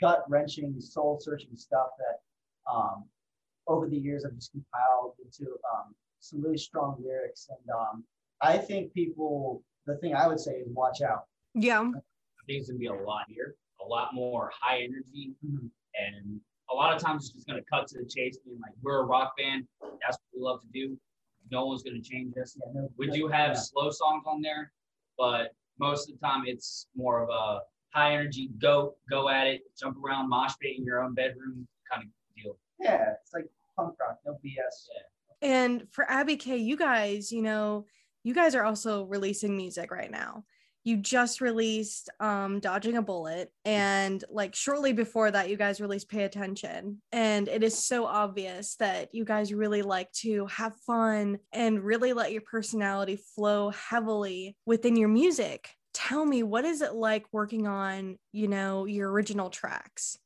[0.01, 3.05] gut wrenching, soul searching stuff that um,
[3.67, 7.49] over the years I've just compiled into um, some really strong lyrics.
[7.51, 8.05] And um,
[8.41, 11.25] I think people, the thing I would say is watch out.
[11.55, 11.93] Yeah, I
[12.47, 15.71] think it's gonna be a lot here, a lot more high energy, Mhm.
[15.95, 16.41] and
[16.71, 18.39] a lot of times it's just gonna cut to the chase.
[18.45, 19.67] Being like, we're a rock band.
[19.81, 20.99] That's what we love to do.
[21.51, 22.57] No one's gonna change us.
[22.59, 23.61] Yeah, no- We no- do have yeah.
[23.61, 24.73] slow songs on there,
[25.19, 27.61] but most of the time it's more of a
[27.93, 32.05] high energy, go go at it, jump around, mosh pit in your own bedroom kind
[32.05, 32.11] of
[32.43, 32.57] deal.
[32.81, 34.89] Yeah, it's like punk rock, no BS.
[35.41, 37.87] And for Abby K, you guys, you know,
[38.23, 40.45] you guys are also releasing music right now.
[40.85, 46.09] You just released um Dodging a Bullet and like shortly before that you guys released
[46.09, 47.01] Pay Attention.
[47.13, 52.13] And it is so obvious that you guys really like to have fun and really
[52.13, 55.69] let your personality flow heavily within your music.
[55.95, 60.19] Tell me, what is it like working on, you know, your original tracks?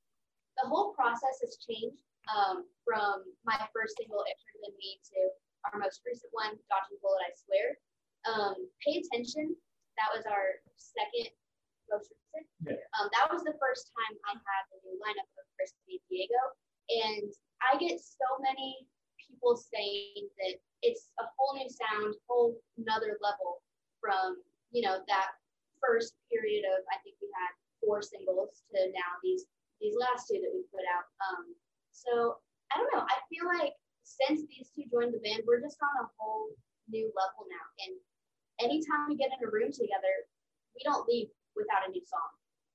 [0.57, 2.01] the whole process has changed
[2.33, 5.19] um, from my first single, It Should Have Been Me, to
[5.69, 7.67] our most recent one, Dodging Bullet, I Swear.
[8.27, 9.55] Um, Pay Attention,
[10.01, 11.31] that was our second
[11.87, 12.45] most recent.
[12.67, 12.83] Yeah.
[12.99, 16.43] Um, that was the first time I had the new lineup of Chris and Diego.
[16.91, 17.31] And
[17.63, 18.89] I get so many
[19.23, 23.63] people saying that it's a whole new sound, whole another level
[24.03, 24.43] from,
[24.75, 25.39] you know, that
[25.87, 29.47] first period of, I think we had four singles to now these
[29.79, 31.07] these last two that we put out.
[31.23, 31.55] Um,
[31.93, 33.07] so I don't know.
[33.07, 33.73] I feel like
[34.03, 36.49] since these two joined the band, we're just on a whole
[36.89, 37.67] new level now.
[37.87, 37.95] And
[38.59, 40.27] anytime we get in a room together,
[40.75, 42.31] we don't leave without a new song.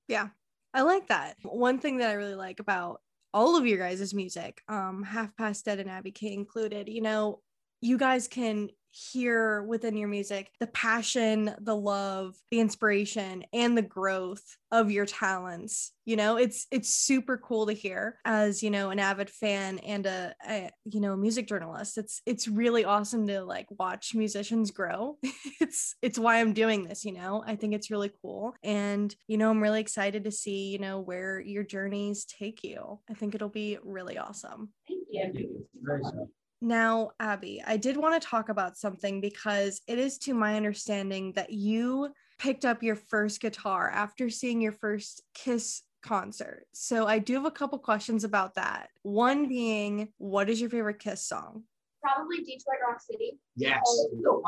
[0.07, 0.29] Yeah.
[0.73, 1.35] I like that.
[1.43, 3.01] One thing that I really like about
[3.33, 7.41] all of your guys' music, um, Half Past Dead and Abby K included, you know,
[7.81, 13.81] you guys can hear within your music the passion, the love, the inspiration, and the
[13.81, 15.91] growth of your talents.
[16.05, 20.05] You know, it's it's super cool to hear as you know an avid fan and
[20.05, 21.97] a, a you know music journalist.
[21.97, 25.17] It's it's really awesome to like watch musicians grow.
[25.61, 27.05] it's it's why I'm doing this.
[27.05, 30.69] You know, I think it's really cool, and you know I'm really excited to see
[30.69, 32.99] you know where your journeys take you.
[33.09, 34.69] I think it'll be really awesome.
[34.87, 35.65] Thank you.
[35.81, 36.29] Very so.
[36.61, 41.33] Now, Abby, I did want to talk about something because it is to my understanding
[41.33, 46.65] that you picked up your first guitar after seeing your first Kiss concert.
[46.73, 48.89] So I do have a couple questions about that.
[49.03, 51.63] One being, what is your favorite Kiss song?
[52.01, 53.37] probably Detroit Rock City.
[53.55, 53.79] Yes.
[53.85, 54.41] Um, Love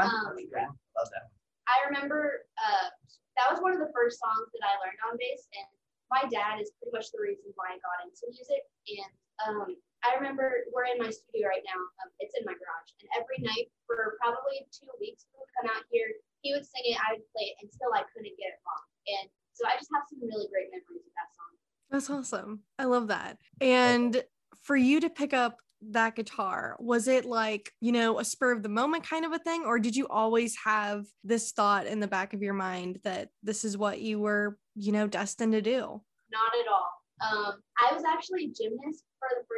[1.14, 1.30] that.
[1.70, 2.90] I remember uh,
[3.38, 5.70] that was one of the first songs that I learned on bass, and
[6.12, 8.66] my dad is pretty much the reason why I got into music.
[8.90, 9.14] And
[9.46, 9.70] um,
[10.04, 11.80] I remember we're in my studio right now.
[12.04, 15.72] Um, it's in my garage, and every night for probably two weeks, we would come
[15.72, 16.12] out here.
[16.44, 18.84] He would sing it, I would play it until I couldn't get it wrong.
[19.08, 21.54] And so I just have some really great memories of that song.
[21.90, 22.68] That's awesome.
[22.78, 23.38] I love that.
[23.62, 24.22] And
[24.62, 25.58] for you to pick up
[25.92, 29.40] that guitar, was it like, you know, a spur of the moment kind of a
[29.40, 29.64] thing?
[29.66, 33.64] Or did you always have this thought in the back of your mind that this
[33.64, 36.02] is what you were, you know, destined to do?
[36.32, 36.90] Not at all.
[37.22, 39.04] Um, I was actually a gymnast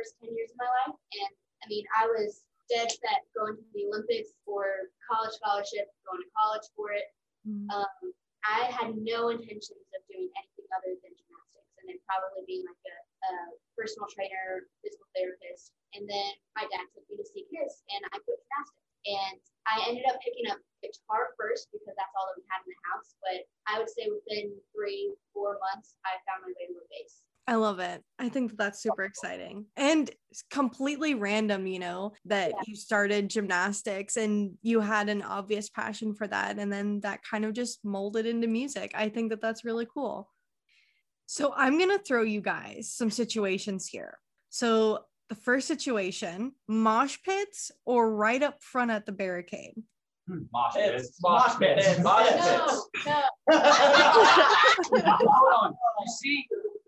[0.06, 0.94] first 10 years of my life.
[0.94, 6.22] And I mean, I was dead set going to the Olympics for college scholarship, going
[6.22, 7.10] to college for it.
[7.42, 7.66] Mm.
[7.74, 8.14] Um,
[8.46, 12.78] I had no intentions of doing anything other than gymnastics and then probably being like
[12.86, 13.34] a, a
[13.74, 15.74] personal trainer, physical therapist.
[15.98, 18.86] And then my dad took me to see Kiss and I quit gymnastics.
[19.06, 22.74] And I ended up picking up guitar first because that's all that we had in
[22.74, 23.14] the house.
[23.22, 27.26] But I would say within three, four months, I found my way to a bass.
[27.48, 28.02] I love it.
[28.18, 30.10] I think that that's super exciting and
[30.50, 32.62] completely random, you know, that Yeah.
[32.66, 36.58] you started gymnastics and you had an obvious passion for that.
[36.58, 38.94] And then that kind of just molded into music.
[38.96, 40.28] I think that that's really cool.
[41.28, 44.18] So I'm going to throw you guys some situations here.
[44.50, 49.76] So the first situation mosh pits or right up front at the barricade?
[50.28, 50.96] Hmm, mosh Pits.
[50.96, 51.20] pits.
[51.22, 52.00] Mosh pits.
[52.00, 53.22] Mosh No, no.
[53.52, 53.64] Hold
[55.62, 55.76] on.
[56.00, 56.48] You see,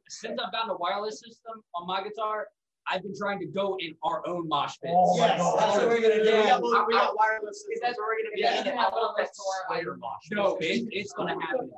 [0.10, 2.48] since I've gotten a wireless system on my guitar,
[2.90, 4.94] I've been trying to go in our own mosh pits.
[4.96, 5.60] Oh Yes, God.
[5.60, 6.36] that's what we're gonna do.
[6.38, 7.82] We got- I- we got wireless Is systems.
[7.82, 8.42] that where we're gonna be?
[8.42, 8.62] Yeah.
[8.62, 8.76] in it?
[8.78, 9.30] I want that
[9.68, 10.24] Slayer mosh.
[10.32, 11.70] No, it, it's gonna happen.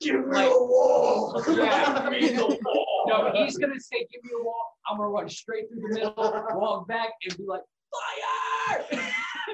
[0.00, 1.42] Give me Like- a wall.
[1.48, 2.08] Yeah.
[2.10, 3.04] Give me the wall.
[3.06, 6.14] No, he's gonna say, "Give me a wall." I'm gonna run straight through the middle,
[6.16, 7.60] walk back, and be like,
[7.92, 8.84] "Fire!"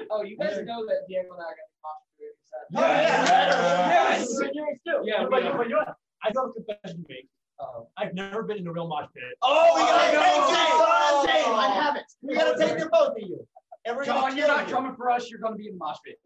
[0.09, 2.35] Oh, you guys know that Diego and I are going to mosh pit
[2.75, 3.89] Oh, yeah.
[3.89, 4.39] Yes.
[4.53, 4.77] Yes.
[5.03, 5.95] Yeah, but, but you know what?
[6.23, 7.27] I have a confession to make.
[7.61, 7.87] Uh-oh.
[7.97, 9.23] I've never been in a real mosh pit.
[9.41, 11.27] Oh, we gotta Oh, go.
[11.27, 11.31] no.
[11.31, 12.03] Hey, John, I have it.
[12.21, 13.45] We gotta take the both of you.
[13.85, 14.69] And John, you're not you.
[14.73, 15.29] drumming for us.
[15.29, 16.19] You're gonna be in the mosh pit.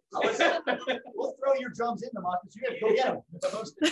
[1.15, 2.80] We'll throw your drums in the mosh pit.
[2.82, 2.95] You gotta go
[3.41, 3.62] get them.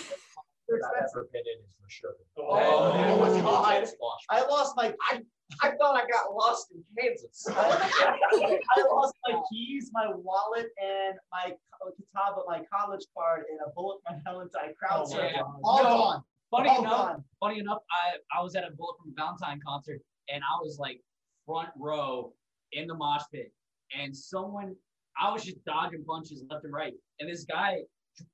[0.69, 1.23] They're expensive.
[1.25, 2.15] I've been in is for sure.
[2.37, 3.85] Oh, my oh, oh, God.
[4.29, 5.19] I lost my, I,
[5.61, 7.45] I thought I got lost in Kansas.
[7.49, 11.51] I lost my keys, my wallet, and my
[11.81, 15.31] co- guitar, but my college card and a Bullet for My Valentine crowd Oh, surfer.
[15.33, 15.41] yeah.
[15.65, 15.89] All No.
[15.89, 16.23] gone.
[16.53, 17.23] Funny All enough, gone.
[17.39, 19.99] funny enough, I I was at a Bullet for My Valentine concert
[20.31, 21.01] and I was like
[21.47, 22.33] front row
[22.73, 23.51] in the mosh pit,
[23.99, 24.75] and someone
[25.19, 27.79] I was just dodging punches left and right, and this guy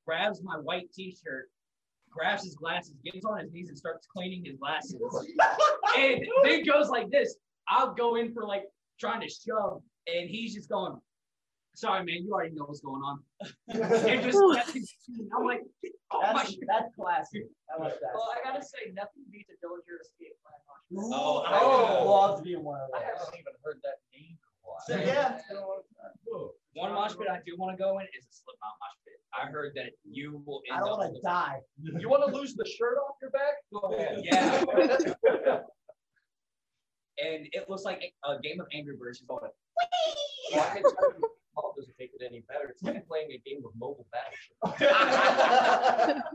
[0.05, 1.49] grabs my white T-shirt,
[2.11, 4.95] grabs his glasses, gets on his knees, and starts cleaning his glasses,
[5.97, 7.37] and then goes like this.
[7.69, 8.63] I'll go in for like
[8.99, 10.99] trying to shove, and he's just going.
[11.75, 12.23] Sorry, man.
[12.25, 13.19] You already know what's going on.
[13.69, 15.61] And just I'm like,
[16.11, 17.43] oh my That's, that's classic.
[17.73, 18.11] I like that.
[18.13, 20.59] Well, I gotta say, nothing beats a Dillinger Escape plan.
[21.13, 21.69] Oh, I I would
[22.03, 22.11] know.
[22.11, 23.01] love to be in one of those.
[23.01, 23.19] I those.
[23.19, 24.37] haven't even heard that name.
[24.87, 25.13] So, in a while.
[25.13, 25.35] yeah.
[25.35, 26.13] It's been a long time.
[26.73, 29.19] One mosh pit I do want to go in is a Slipknot mosh pit.
[29.33, 31.59] I heard that you will I don't wanna die.
[31.81, 33.53] You want to lose the shirt off your back?
[33.73, 34.19] Go ahead.
[34.23, 34.63] Yeah.
[37.23, 39.19] and it looks like a a game of Angry Birds.
[39.19, 39.51] She's going.
[40.53, 40.73] Well,
[41.59, 42.69] I can tell you, Paul doesn't make it any better.
[42.69, 46.23] It's like playing a game of mobile battleship.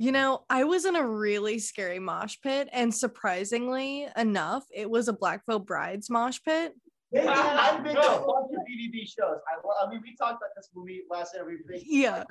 [0.00, 5.08] You know, I was in a really scary mosh pit, and surprisingly enough, it was
[5.08, 6.72] a Black Veil Brides mosh pit.
[7.12, 9.36] Yeah, I've been to a bunch of BVB shows.
[9.46, 11.60] I, I mean, we talked about this movie we last interviewed.
[11.84, 12.24] Yeah.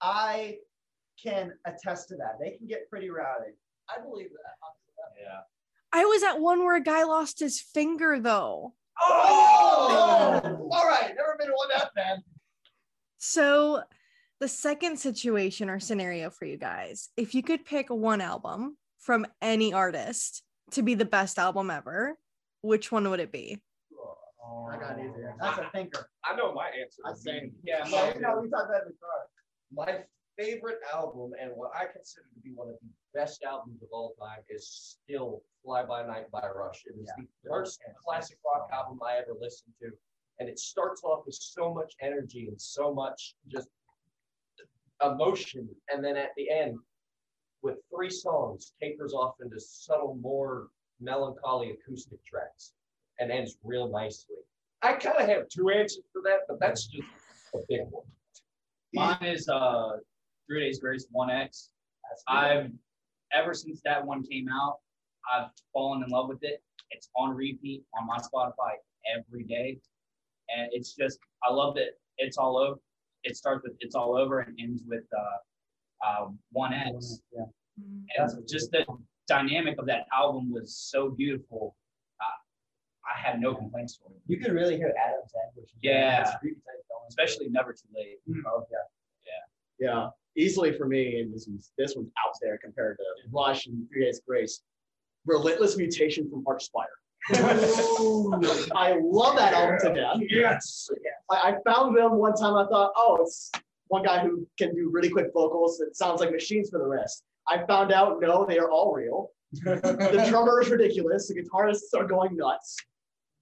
[0.00, 0.56] I
[1.22, 2.38] can attest to that.
[2.40, 3.52] They can get pretty rowdy.
[3.90, 5.22] I believe that.
[5.22, 5.40] Yeah.
[5.92, 8.72] I was at one where a guy lost his finger, though.
[9.00, 10.40] Oh!
[10.72, 12.18] All right, never been one that bad.
[13.18, 13.82] So,
[14.40, 19.26] the second situation or scenario for you guys if you could pick one album from
[19.40, 22.16] any artist to be the best album ever,
[22.62, 23.60] which one would it be?
[24.70, 25.34] I got it easier.
[25.40, 26.08] That's a thinker.
[26.24, 27.00] I know my answer.
[27.06, 29.26] I would say, be- Yeah, yeah, mine we we talked about it in the car.
[29.72, 30.04] My
[30.38, 34.14] favorite album and what I consider to be one of the best albums of all
[34.20, 36.84] time is still Fly By Night by Rush.
[36.86, 39.90] It It is the first classic rock album I ever listened to.
[40.40, 43.68] And it starts off with so much energy and so much just
[45.02, 45.68] emotion.
[45.92, 46.78] And then at the end,
[47.62, 50.68] with three songs, tapers off into subtle, more
[51.00, 52.72] melancholy acoustic tracks
[53.20, 54.36] and ends real nicely.
[54.82, 57.08] I kind of have two answers for that, but that's just
[57.54, 58.04] a big one.
[58.92, 59.92] Mine is uh,
[60.46, 61.68] Three Days Grace 1X.
[62.28, 62.70] I've
[63.34, 64.78] ever since that one came out,
[65.32, 66.62] I've fallen in love with it.
[66.90, 68.72] It's on repeat on my Spotify
[69.16, 69.78] every day.
[70.54, 72.78] and it's just I love that it's all over.
[73.24, 77.44] It starts with "It's All Over" and ends with uh, uh, "One X." Yeah.
[78.18, 78.84] And just the
[79.26, 81.74] dynamic of that album was so beautiful.
[82.20, 85.70] Uh, I had no complaints for it, You could really hear Adam's anguish.
[85.82, 86.22] Yeah.
[86.22, 86.34] that.
[86.34, 87.06] It's really tight going.
[87.08, 88.76] especially "Never Too Late." Oh, yeah.
[89.26, 89.86] yeah.
[89.88, 93.88] Yeah, easily for me, and this one's this one's out there compared to Rush and
[93.88, 94.60] Three Days Grace.
[95.26, 96.84] Relentless Mutation from Archspire.
[98.76, 100.16] I love that album to death.
[100.28, 100.88] Yes.
[101.30, 102.54] I, I found them one time.
[102.54, 103.50] I thought, oh, it's
[103.88, 105.80] one guy who can do really quick vocals.
[105.80, 107.22] It sounds like machines for the rest.
[107.48, 109.30] I found out, no, they are all real.
[109.52, 111.28] the drummer is ridiculous.
[111.28, 112.76] The guitarists are going nuts.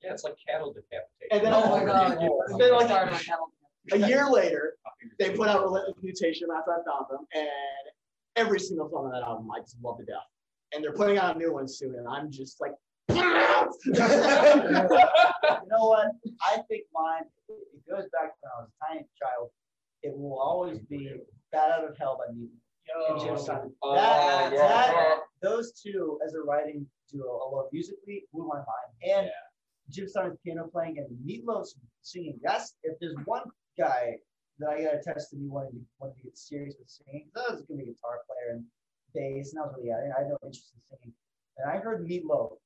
[0.03, 1.29] Yeah, it's like cattle decapitation.
[1.31, 2.19] And then, Oh my oh, God.
[2.49, 3.53] And then like Sorry, cattle.
[3.91, 4.75] A year later,
[5.19, 7.49] they put out Relentless Mutation after I found them, and
[8.37, 10.19] every single song on that album I just love to death.
[10.75, 12.73] And they're putting out a new one soon, and I'm just like,
[13.09, 13.15] You
[15.69, 16.07] know what?
[16.43, 19.51] I think mine, it goes back to when I was a tiny child.
[20.03, 21.13] It will always be
[21.53, 22.49] Bat Out of Hell by me.
[23.11, 23.73] and Jim Steinman.
[23.83, 24.59] Oh, That, yeah.
[24.59, 28.91] that, those two as a writing duo, although musically blew my mind.
[29.17, 29.31] And
[29.91, 32.39] Jim Steinman's piano playing and Meatloaf's singing.
[32.43, 33.43] That's if there's one
[33.79, 34.19] guy
[34.59, 37.31] that I got to test to me wanting to wanting to get serious with singing.
[37.35, 38.65] 'cause I was gonna be a guitar player and
[39.15, 41.15] bass, and I was really I had no interest in singing.
[41.59, 42.59] And I heard Meatloaf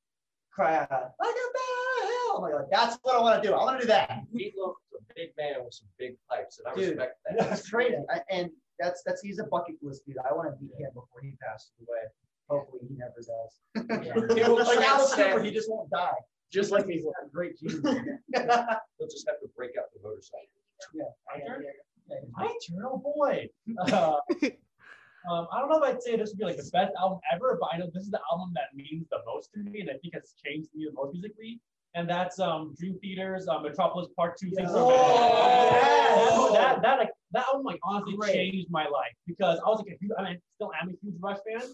[0.51, 3.55] cry out, "Like a bad hell!" I'm like, that's what I want to do.
[3.55, 4.23] I want to do that.
[4.35, 7.39] Meatloaf is a big man with some big pipes, and I Dude, respect that.
[7.39, 7.97] That's crazy.
[8.11, 10.19] I, and that's that's he's a bucket list dude.
[10.19, 12.03] I want to beat him before he passes away.
[12.49, 13.61] Hopefully he never does.
[14.37, 16.15] He will like Alice transcend- Cooper, he just won't die.
[16.53, 16.95] just like me.
[16.95, 17.75] He's great genes.
[17.83, 20.56] He'll just have to break out the motorcycle.
[20.95, 21.05] Yeah.
[21.27, 21.65] My turn?
[22.09, 22.17] Yeah.
[22.37, 23.49] My turn, oh boy.
[23.81, 24.17] Uh,
[25.31, 27.57] um, I don't know if I'd say this would be like the best album ever,
[27.61, 29.95] but I know this is the album that means the most to me, and I
[29.99, 31.61] think has changed me the most musically.
[31.95, 34.51] And that's um, Dream Theater's um, Metropolis Part Two.
[34.51, 35.83] Things Are Oh, Better.
[35.83, 36.53] yes.
[36.53, 38.35] that, that like that album like honestly Great.
[38.35, 40.93] changed my life because I was like a huge, I mean, I still am a
[41.03, 41.69] huge Rush fan,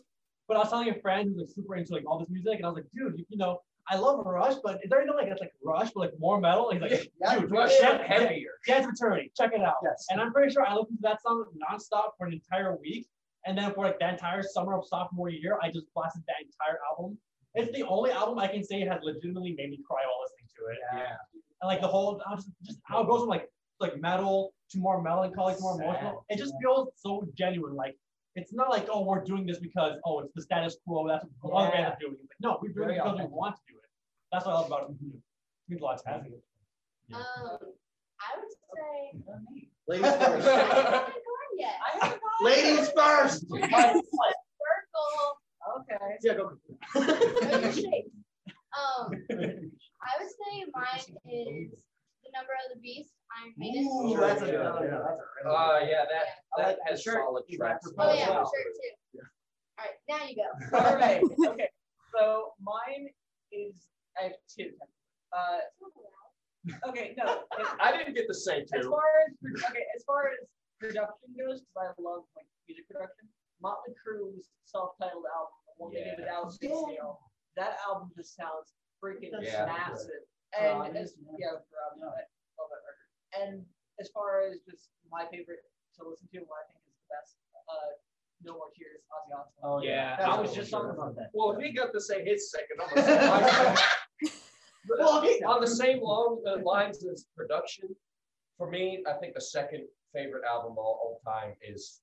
[0.47, 2.65] but I was telling a friend who's like super into like all this music, and
[2.65, 5.29] I was like, dude, you, you know, I love Rush, but is there anything like
[5.29, 6.71] that's like Rush, but like more metal?
[6.71, 8.51] He's like, Yeah, dude, Rush is heavier.
[8.67, 9.75] Death Eternity, check it out.
[9.83, 10.07] Yes.
[10.11, 13.07] And I'm pretty sure I listened to that song nonstop for an entire week.
[13.45, 16.79] And then for like the entire summer of sophomore year, I just blasted that entire
[16.89, 17.19] album.
[17.55, 20.73] It's the only album I can say has legitimately made me cry while listening to
[20.73, 20.79] it.
[20.95, 21.17] Yeah.
[21.61, 23.49] And like the whole, just, just how it goes from like
[23.81, 26.25] like metal to more melancholy to more emotional.
[26.31, 27.75] It just feels so genuine.
[27.75, 27.97] Like
[28.35, 31.07] it's not like oh we're doing this because oh it's the status quo.
[31.09, 32.15] That's what other bands are doing.
[32.15, 33.89] It's like no, we're doing it Very because we want to do it.
[34.33, 34.97] That's what I love about it.
[35.05, 35.21] It
[35.69, 36.31] means a lot to me.
[37.15, 37.23] Um,
[38.21, 40.23] I would say Ladies first.
[40.23, 40.47] I first.
[40.49, 41.75] haven't gone yet.
[41.85, 42.45] I haven't gone.
[42.47, 43.49] Ladies first.
[43.49, 44.13] Circle.
[45.79, 46.19] Okay.
[46.23, 47.73] yeah, go.
[47.73, 48.13] Shape.
[48.73, 50.97] Um, I would say mine
[51.29, 51.85] is
[52.25, 53.13] the number of the beast.
[53.41, 53.85] Iron Maiden.
[53.87, 54.83] Ooh, that's a good one.
[54.85, 56.25] Yeah, that's a really Uh, yeah, that,
[56.57, 57.23] I that like has shirt.
[57.25, 57.87] solid tracks.
[57.99, 58.45] Oh yeah, Wow.
[58.45, 59.21] for sure too.
[59.79, 60.77] All right, now you go.
[60.79, 61.23] All right.
[61.53, 61.69] Okay.
[62.15, 63.09] So mine
[63.53, 63.89] is
[64.21, 64.71] I have two.
[65.33, 65.59] Uh,
[66.89, 67.15] okay.
[67.17, 67.25] No.
[67.59, 70.47] it- I didn't get to say As far as okay, as far as
[70.79, 73.29] production goes, because I love like music production,
[73.63, 76.43] Motley Crue's self-titled album, the one they did Yeah.
[76.43, 77.19] without Vince Neil,
[77.57, 79.65] that album just sounds freaking Yeah.
[79.67, 80.23] massive.
[80.61, 81.57] Rob And is, as, yeah.
[81.57, 83.02] yeah, I love that record.
[83.41, 83.63] And
[84.01, 85.65] as far as just my favorite
[85.97, 87.37] to listen to, what I think is the best,
[87.69, 87.91] uh,
[88.45, 89.63] No More Tears, Ozzy Osbourne.
[89.63, 91.31] Oh Yeah, That's I was just talking about that.
[91.33, 93.79] Well, if he got to say his second, I'm gonna say mine.
[94.89, 95.39] Well, okay.
[95.47, 97.89] on the same long uh, lines as production,
[98.59, 102.01] for me, I think the second favorite album of all, all time is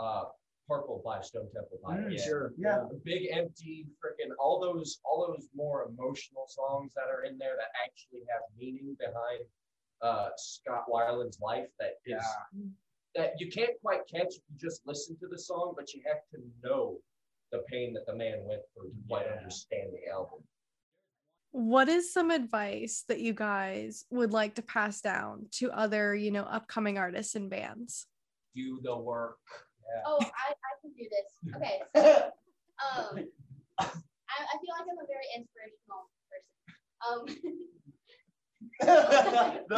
[0.00, 0.24] uh,
[0.68, 2.06] Purple by Stone Temple Pilots.
[2.06, 2.24] Mm, Yeah.
[2.24, 2.52] Sure.
[2.58, 2.78] Yeah.
[2.90, 7.54] The big empty freaking all those all those more emotional songs that are in there
[7.56, 9.46] that actually have meaning behind
[10.02, 12.22] uh, Scott Weiland's life that is
[13.14, 16.20] that you can't quite catch if you just listen to the song, but you have
[16.32, 16.98] to know
[17.50, 19.38] the pain that the man went through to quite Yeah.
[19.38, 20.40] understand the album.
[21.50, 26.30] What is some advice that you guys would like to pass down to other, you
[26.30, 28.06] know, upcoming artists and bands?
[28.54, 29.38] Do the work.
[30.04, 31.54] Oh, I, I can do this.
[31.56, 32.02] Okay, so
[32.84, 33.24] um,
[33.78, 37.42] I, I feel like I'm a very inspirational person.
[37.50, 37.54] Um,
[38.82, 39.70] but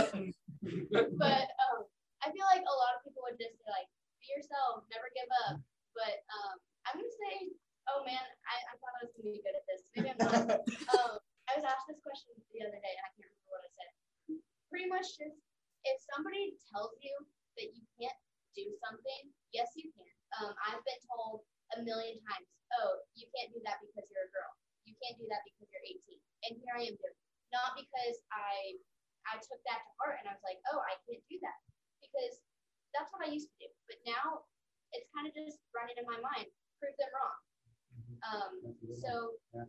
[1.61, 1.85] um,
[2.25, 3.89] I feel like a lot of people would just say like,
[4.21, 5.61] be yourself, never give up.
[5.93, 6.57] But um,
[6.89, 7.53] I'm gonna say,
[7.93, 9.83] oh man, I, I thought I was gonna be good at this.
[9.93, 10.65] Maybe I'm not.
[10.97, 13.71] um, I was asked this question the other day, and I can't remember what I
[13.75, 13.91] said.
[14.71, 15.35] Pretty much just
[15.85, 17.13] if somebody tells you
[17.59, 18.17] that you can't
[18.55, 19.23] do something,
[19.53, 20.07] yes, you can.
[20.41, 21.43] Um, I've been told
[21.75, 22.47] a million times,
[22.79, 24.53] oh, you can't do that because you're a girl.
[24.87, 25.99] You can't do that because you're 18.
[26.47, 27.30] And here I am doing it.
[27.51, 28.79] Not because I
[29.29, 31.59] I took that to heart and I was like, oh, I can't do that
[32.01, 32.41] because
[32.97, 33.69] that's what I used to do.
[33.91, 34.47] But now
[34.97, 36.49] it's kind of just running in my mind,
[36.81, 37.39] prove them wrong.
[38.27, 38.53] Um,
[38.99, 39.69] so, Yeah.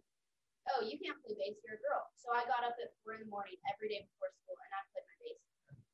[0.74, 2.04] oh, you can't play bass, you're a girl.
[2.18, 4.82] So I got up at four in the morning every day before school and I
[4.96, 5.40] played my bass.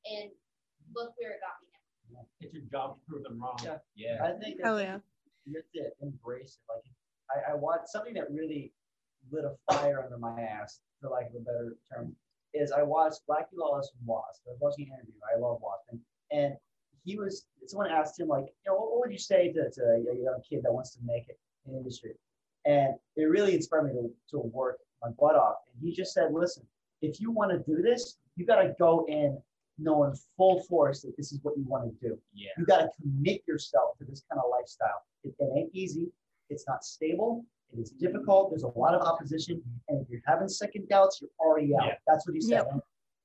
[0.07, 0.27] And
[0.95, 1.67] look where it got me
[2.13, 2.23] now.
[2.39, 3.57] It's your job to prove them wrong.
[3.65, 3.81] Yeah.
[3.97, 4.23] Yeah.
[4.23, 5.49] I think Hell that's- yeah.
[5.49, 6.63] you have to embrace it.
[6.69, 6.85] Like
[7.33, 8.71] I, I watched something that really
[9.31, 12.15] lit a fire under my ass, for lack of a better term,
[12.53, 14.41] is I watched Blackie Lawless from Wasp.
[14.47, 15.13] I was watching an interview.
[15.35, 15.99] I love Wasp, and,
[16.31, 16.53] and
[17.03, 17.45] he was.
[17.65, 20.41] Someone asked him like, you know, what, what would you say to, to a young
[20.47, 22.13] kid that wants to make it in the industry?
[22.65, 25.57] And it really inspired me to, to work my butt off.
[25.73, 26.63] And he just said, listen,
[27.01, 29.37] if you want to do this, you got to go in
[29.77, 32.49] knowing full force that this is what you want to do Yeah.
[32.57, 35.03] you got to commit yourself to this kind of lifestyle.
[35.23, 36.09] It, it ain't easy.
[36.49, 37.45] It's not stable.
[37.73, 38.51] It is difficult.
[38.51, 39.61] There's a lot of opposition.
[39.89, 41.87] And if you're having second doubts, you're already out.
[41.87, 41.93] Yeah.
[42.07, 42.65] That's what he said.
[42.71, 42.79] Yep.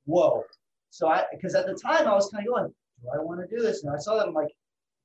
[0.04, 0.44] Whoa.
[0.90, 2.72] So I, because at the time I was kind of going,
[3.02, 3.84] do I want to do this?
[3.84, 4.48] And I saw that I'm like,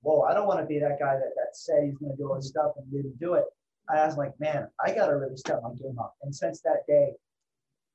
[0.02, 2.30] whoa, I don't want to be that guy that, that said he's going to do
[2.30, 2.60] all this mm-hmm.
[2.60, 3.46] stuff and didn't do it.
[3.90, 6.16] I was like, man, I got to really step my game up.
[6.24, 7.14] And since that day,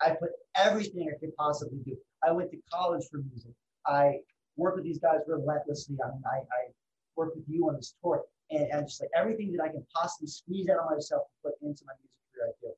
[0.00, 1.96] I put everything I could possibly do.
[2.26, 3.52] I went to college for music.
[3.86, 4.20] I
[4.56, 5.96] worked with these guys relentlessly.
[6.02, 6.70] I mean, I, I
[7.14, 8.22] worked with you on this tour,
[8.52, 11.54] and, and just like everything that I can possibly squeeze out of myself to put
[11.62, 12.72] into my music career, I do.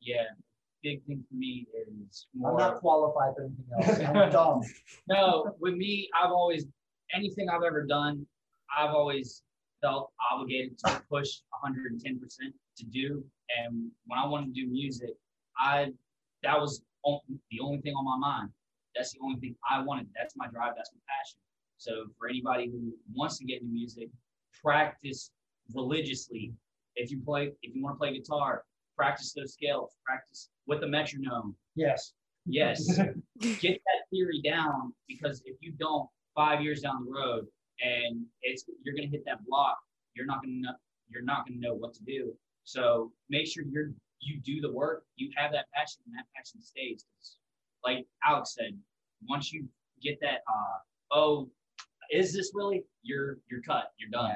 [0.00, 0.24] Yeah.
[0.82, 4.00] Big thing for me is I'm not qualified for anything else.
[4.00, 4.60] I'm dumb.
[5.08, 6.66] no, with me, I've always
[7.12, 8.24] anything I've ever done,
[8.76, 9.42] I've always
[9.80, 13.24] felt obligated to push 110 percent to do.
[13.58, 15.16] And when I wanted to do music,
[15.58, 15.88] I
[16.44, 18.50] that was the only thing on my mind.
[18.94, 20.06] That's the only thing I wanted.
[20.16, 20.74] That's my drive.
[20.76, 21.38] That's my passion.
[21.78, 24.10] So for anybody who wants to get into music,
[24.62, 25.30] practice
[25.74, 26.52] religiously.
[26.96, 28.64] If you play, if you want to play guitar,
[28.96, 29.96] practice those scales.
[30.04, 31.54] Practice with the metronome.
[31.76, 32.12] Yes.
[32.50, 32.86] Yes,
[33.60, 37.46] get that theory down because if you don't, five years down the road,
[37.80, 39.76] and it's you're gonna hit that block,
[40.14, 40.72] you're not gonna know,
[41.10, 42.32] you're not gonna know what to do.
[42.64, 46.62] So make sure you're you do the work, you have that passion, and that passion
[46.62, 47.04] stays.
[47.84, 48.78] Like Alex said,
[49.28, 49.68] once you
[50.02, 51.50] get that, uh, oh,
[52.10, 52.84] is this really?
[53.02, 53.92] You're you're cut.
[53.98, 54.34] You're done.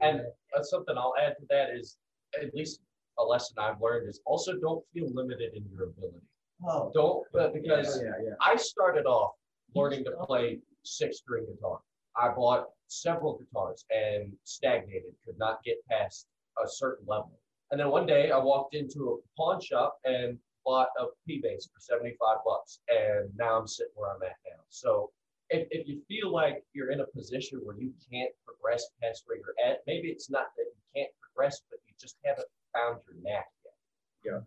[0.00, 0.20] And
[0.56, 1.96] uh, something I'll add to that is,
[2.40, 2.80] at least
[3.18, 6.26] a lesson I've learned is also don't feel limited in your ability.
[6.66, 8.34] Oh, Don't, uh, because yeah, yeah.
[8.40, 9.32] I started off
[9.74, 11.78] learning to play six string guitar.
[12.16, 16.26] I bought several guitars and stagnated, could not get past
[16.62, 17.38] a certain level.
[17.70, 21.68] And then one day I walked into a pawn shop and bought a P bass
[21.72, 22.80] for 75 bucks.
[22.88, 24.60] And now I'm sitting where I'm at now.
[24.68, 25.10] So
[25.50, 29.36] if, if you feel like you're in a position where you can't progress past where
[29.36, 33.16] you're at, maybe it's not that you can't progress, but you just haven't found your
[33.22, 33.46] knack
[34.24, 34.42] yet.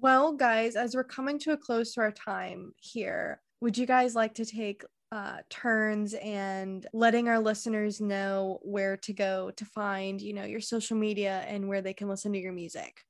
[0.00, 4.14] Well, guys, as we're coming to a close to our time here, would you guys
[4.14, 4.82] like to take
[5.12, 10.60] uh, turns and letting our listeners know where to go to find, you know, your
[10.60, 13.00] social media and where they can listen to your music?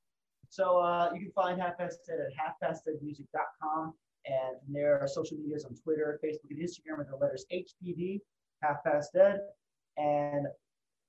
[0.49, 3.93] So uh, you can find Half Past Dead at halfpastdeadmusic.com.
[4.27, 8.19] And there, social medias on Twitter, Facebook, and Instagram are the letters HPD,
[8.61, 9.39] Half Past Dead.
[9.97, 10.47] And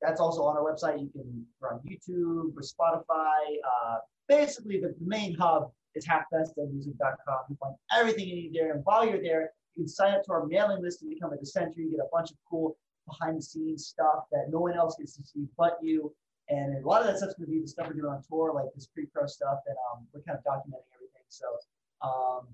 [0.01, 1.01] that's also on our website.
[1.01, 3.57] You can we're on YouTube or Spotify.
[3.65, 3.97] Uh,
[4.29, 7.39] basically, the main hub is halfpastdeadmusic.com.
[7.51, 8.73] You find everything you need there.
[8.73, 11.37] And while you're there, you can sign up to our mailing list and become a
[11.37, 11.81] dissenter.
[11.81, 12.77] You get a bunch of cool
[13.09, 16.15] behind the scenes stuff that no one else gets to see but you.
[16.51, 18.53] And a lot of that stuff's going to be the stuff we're doing on tour,
[18.55, 21.27] like this pre-pro stuff, and um, we're kind of documenting everything.
[21.29, 21.45] So,
[22.01, 22.49] um,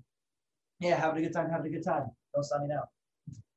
[0.85, 2.05] yeah, having a good time, having a good time.
[2.33, 2.85] Don't stop me now.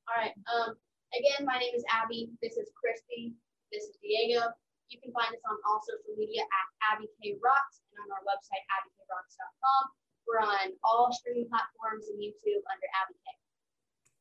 [0.09, 0.33] All right.
[0.49, 0.73] Um,
[1.13, 2.33] again, my name is Abby.
[2.41, 3.37] This is Christy.
[3.69, 4.49] This is Diego.
[4.89, 8.25] You can find us on all social media at Abby K Rocks and on our
[8.25, 9.83] website, abbykRocks.com.
[10.25, 13.29] We're on all streaming platforms and YouTube under Abby K.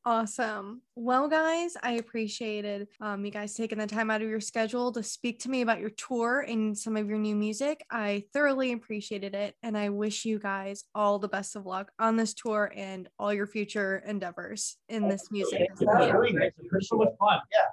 [0.08, 0.82] Awesome.
[0.95, 5.03] Well, guys, I appreciated um, you guys taking the time out of your schedule to
[5.03, 7.84] speak to me about your tour and some of your new music.
[7.91, 9.55] I thoroughly appreciated it.
[9.64, 13.34] And I wish you guys all the best of luck on this tour and all
[13.34, 15.60] your future endeavors in this music.
[15.68, 16.14] Thanks for Yeah.
[16.14, 16.53] doing this.
[16.88, 17.39] So much fun.
[17.51, 17.66] Yeah.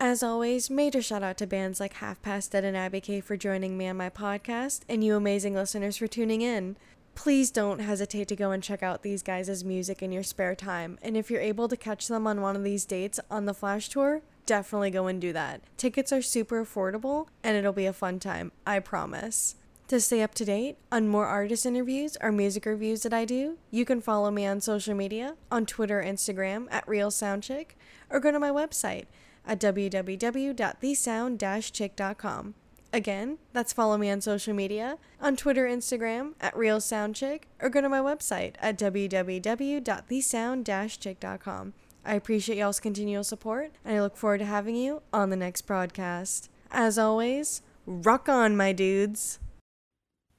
[0.00, 3.36] As always, major shout out to bands like Half Past Dead and Abby K for
[3.36, 6.76] joining me on my podcast, and you amazing listeners for tuning in.
[7.14, 10.98] Please don't hesitate to go and check out these guys' music in your spare time,
[11.02, 13.88] and if you're able to catch them on one of these dates on the Flash
[13.90, 15.60] Tour, definitely go and do that.
[15.76, 19.54] Tickets are super affordable, and it'll be a fun time, I promise.
[19.88, 23.58] To stay up to date on more artist interviews or music reviews that I do,
[23.70, 27.76] you can follow me on social media on Twitter, Instagram at Real Sound Chick,
[28.08, 29.04] or go to my website
[29.46, 32.54] at www.thesound-chick.com.
[32.92, 37.70] Again, that's follow me on social media on Twitter, Instagram at Real Sound Chick, or
[37.70, 41.72] go to my website at www.thesound-chick.com.
[42.04, 45.62] I appreciate y'all's continual support, and I look forward to having you on the next
[45.62, 46.50] broadcast.
[46.70, 49.38] As always, rock on, my dudes.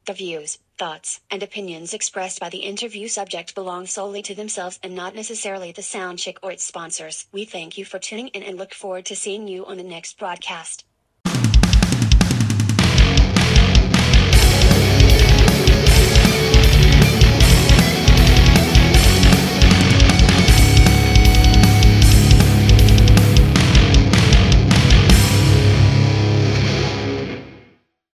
[0.06, 4.94] The views, thoughts, and opinions expressed by the interview subject belong solely to themselves and
[4.94, 7.26] not necessarily the Sound Chick or its sponsors.
[7.32, 10.20] We thank you for tuning in and look forward to seeing you on the next
[10.20, 10.84] broadcast.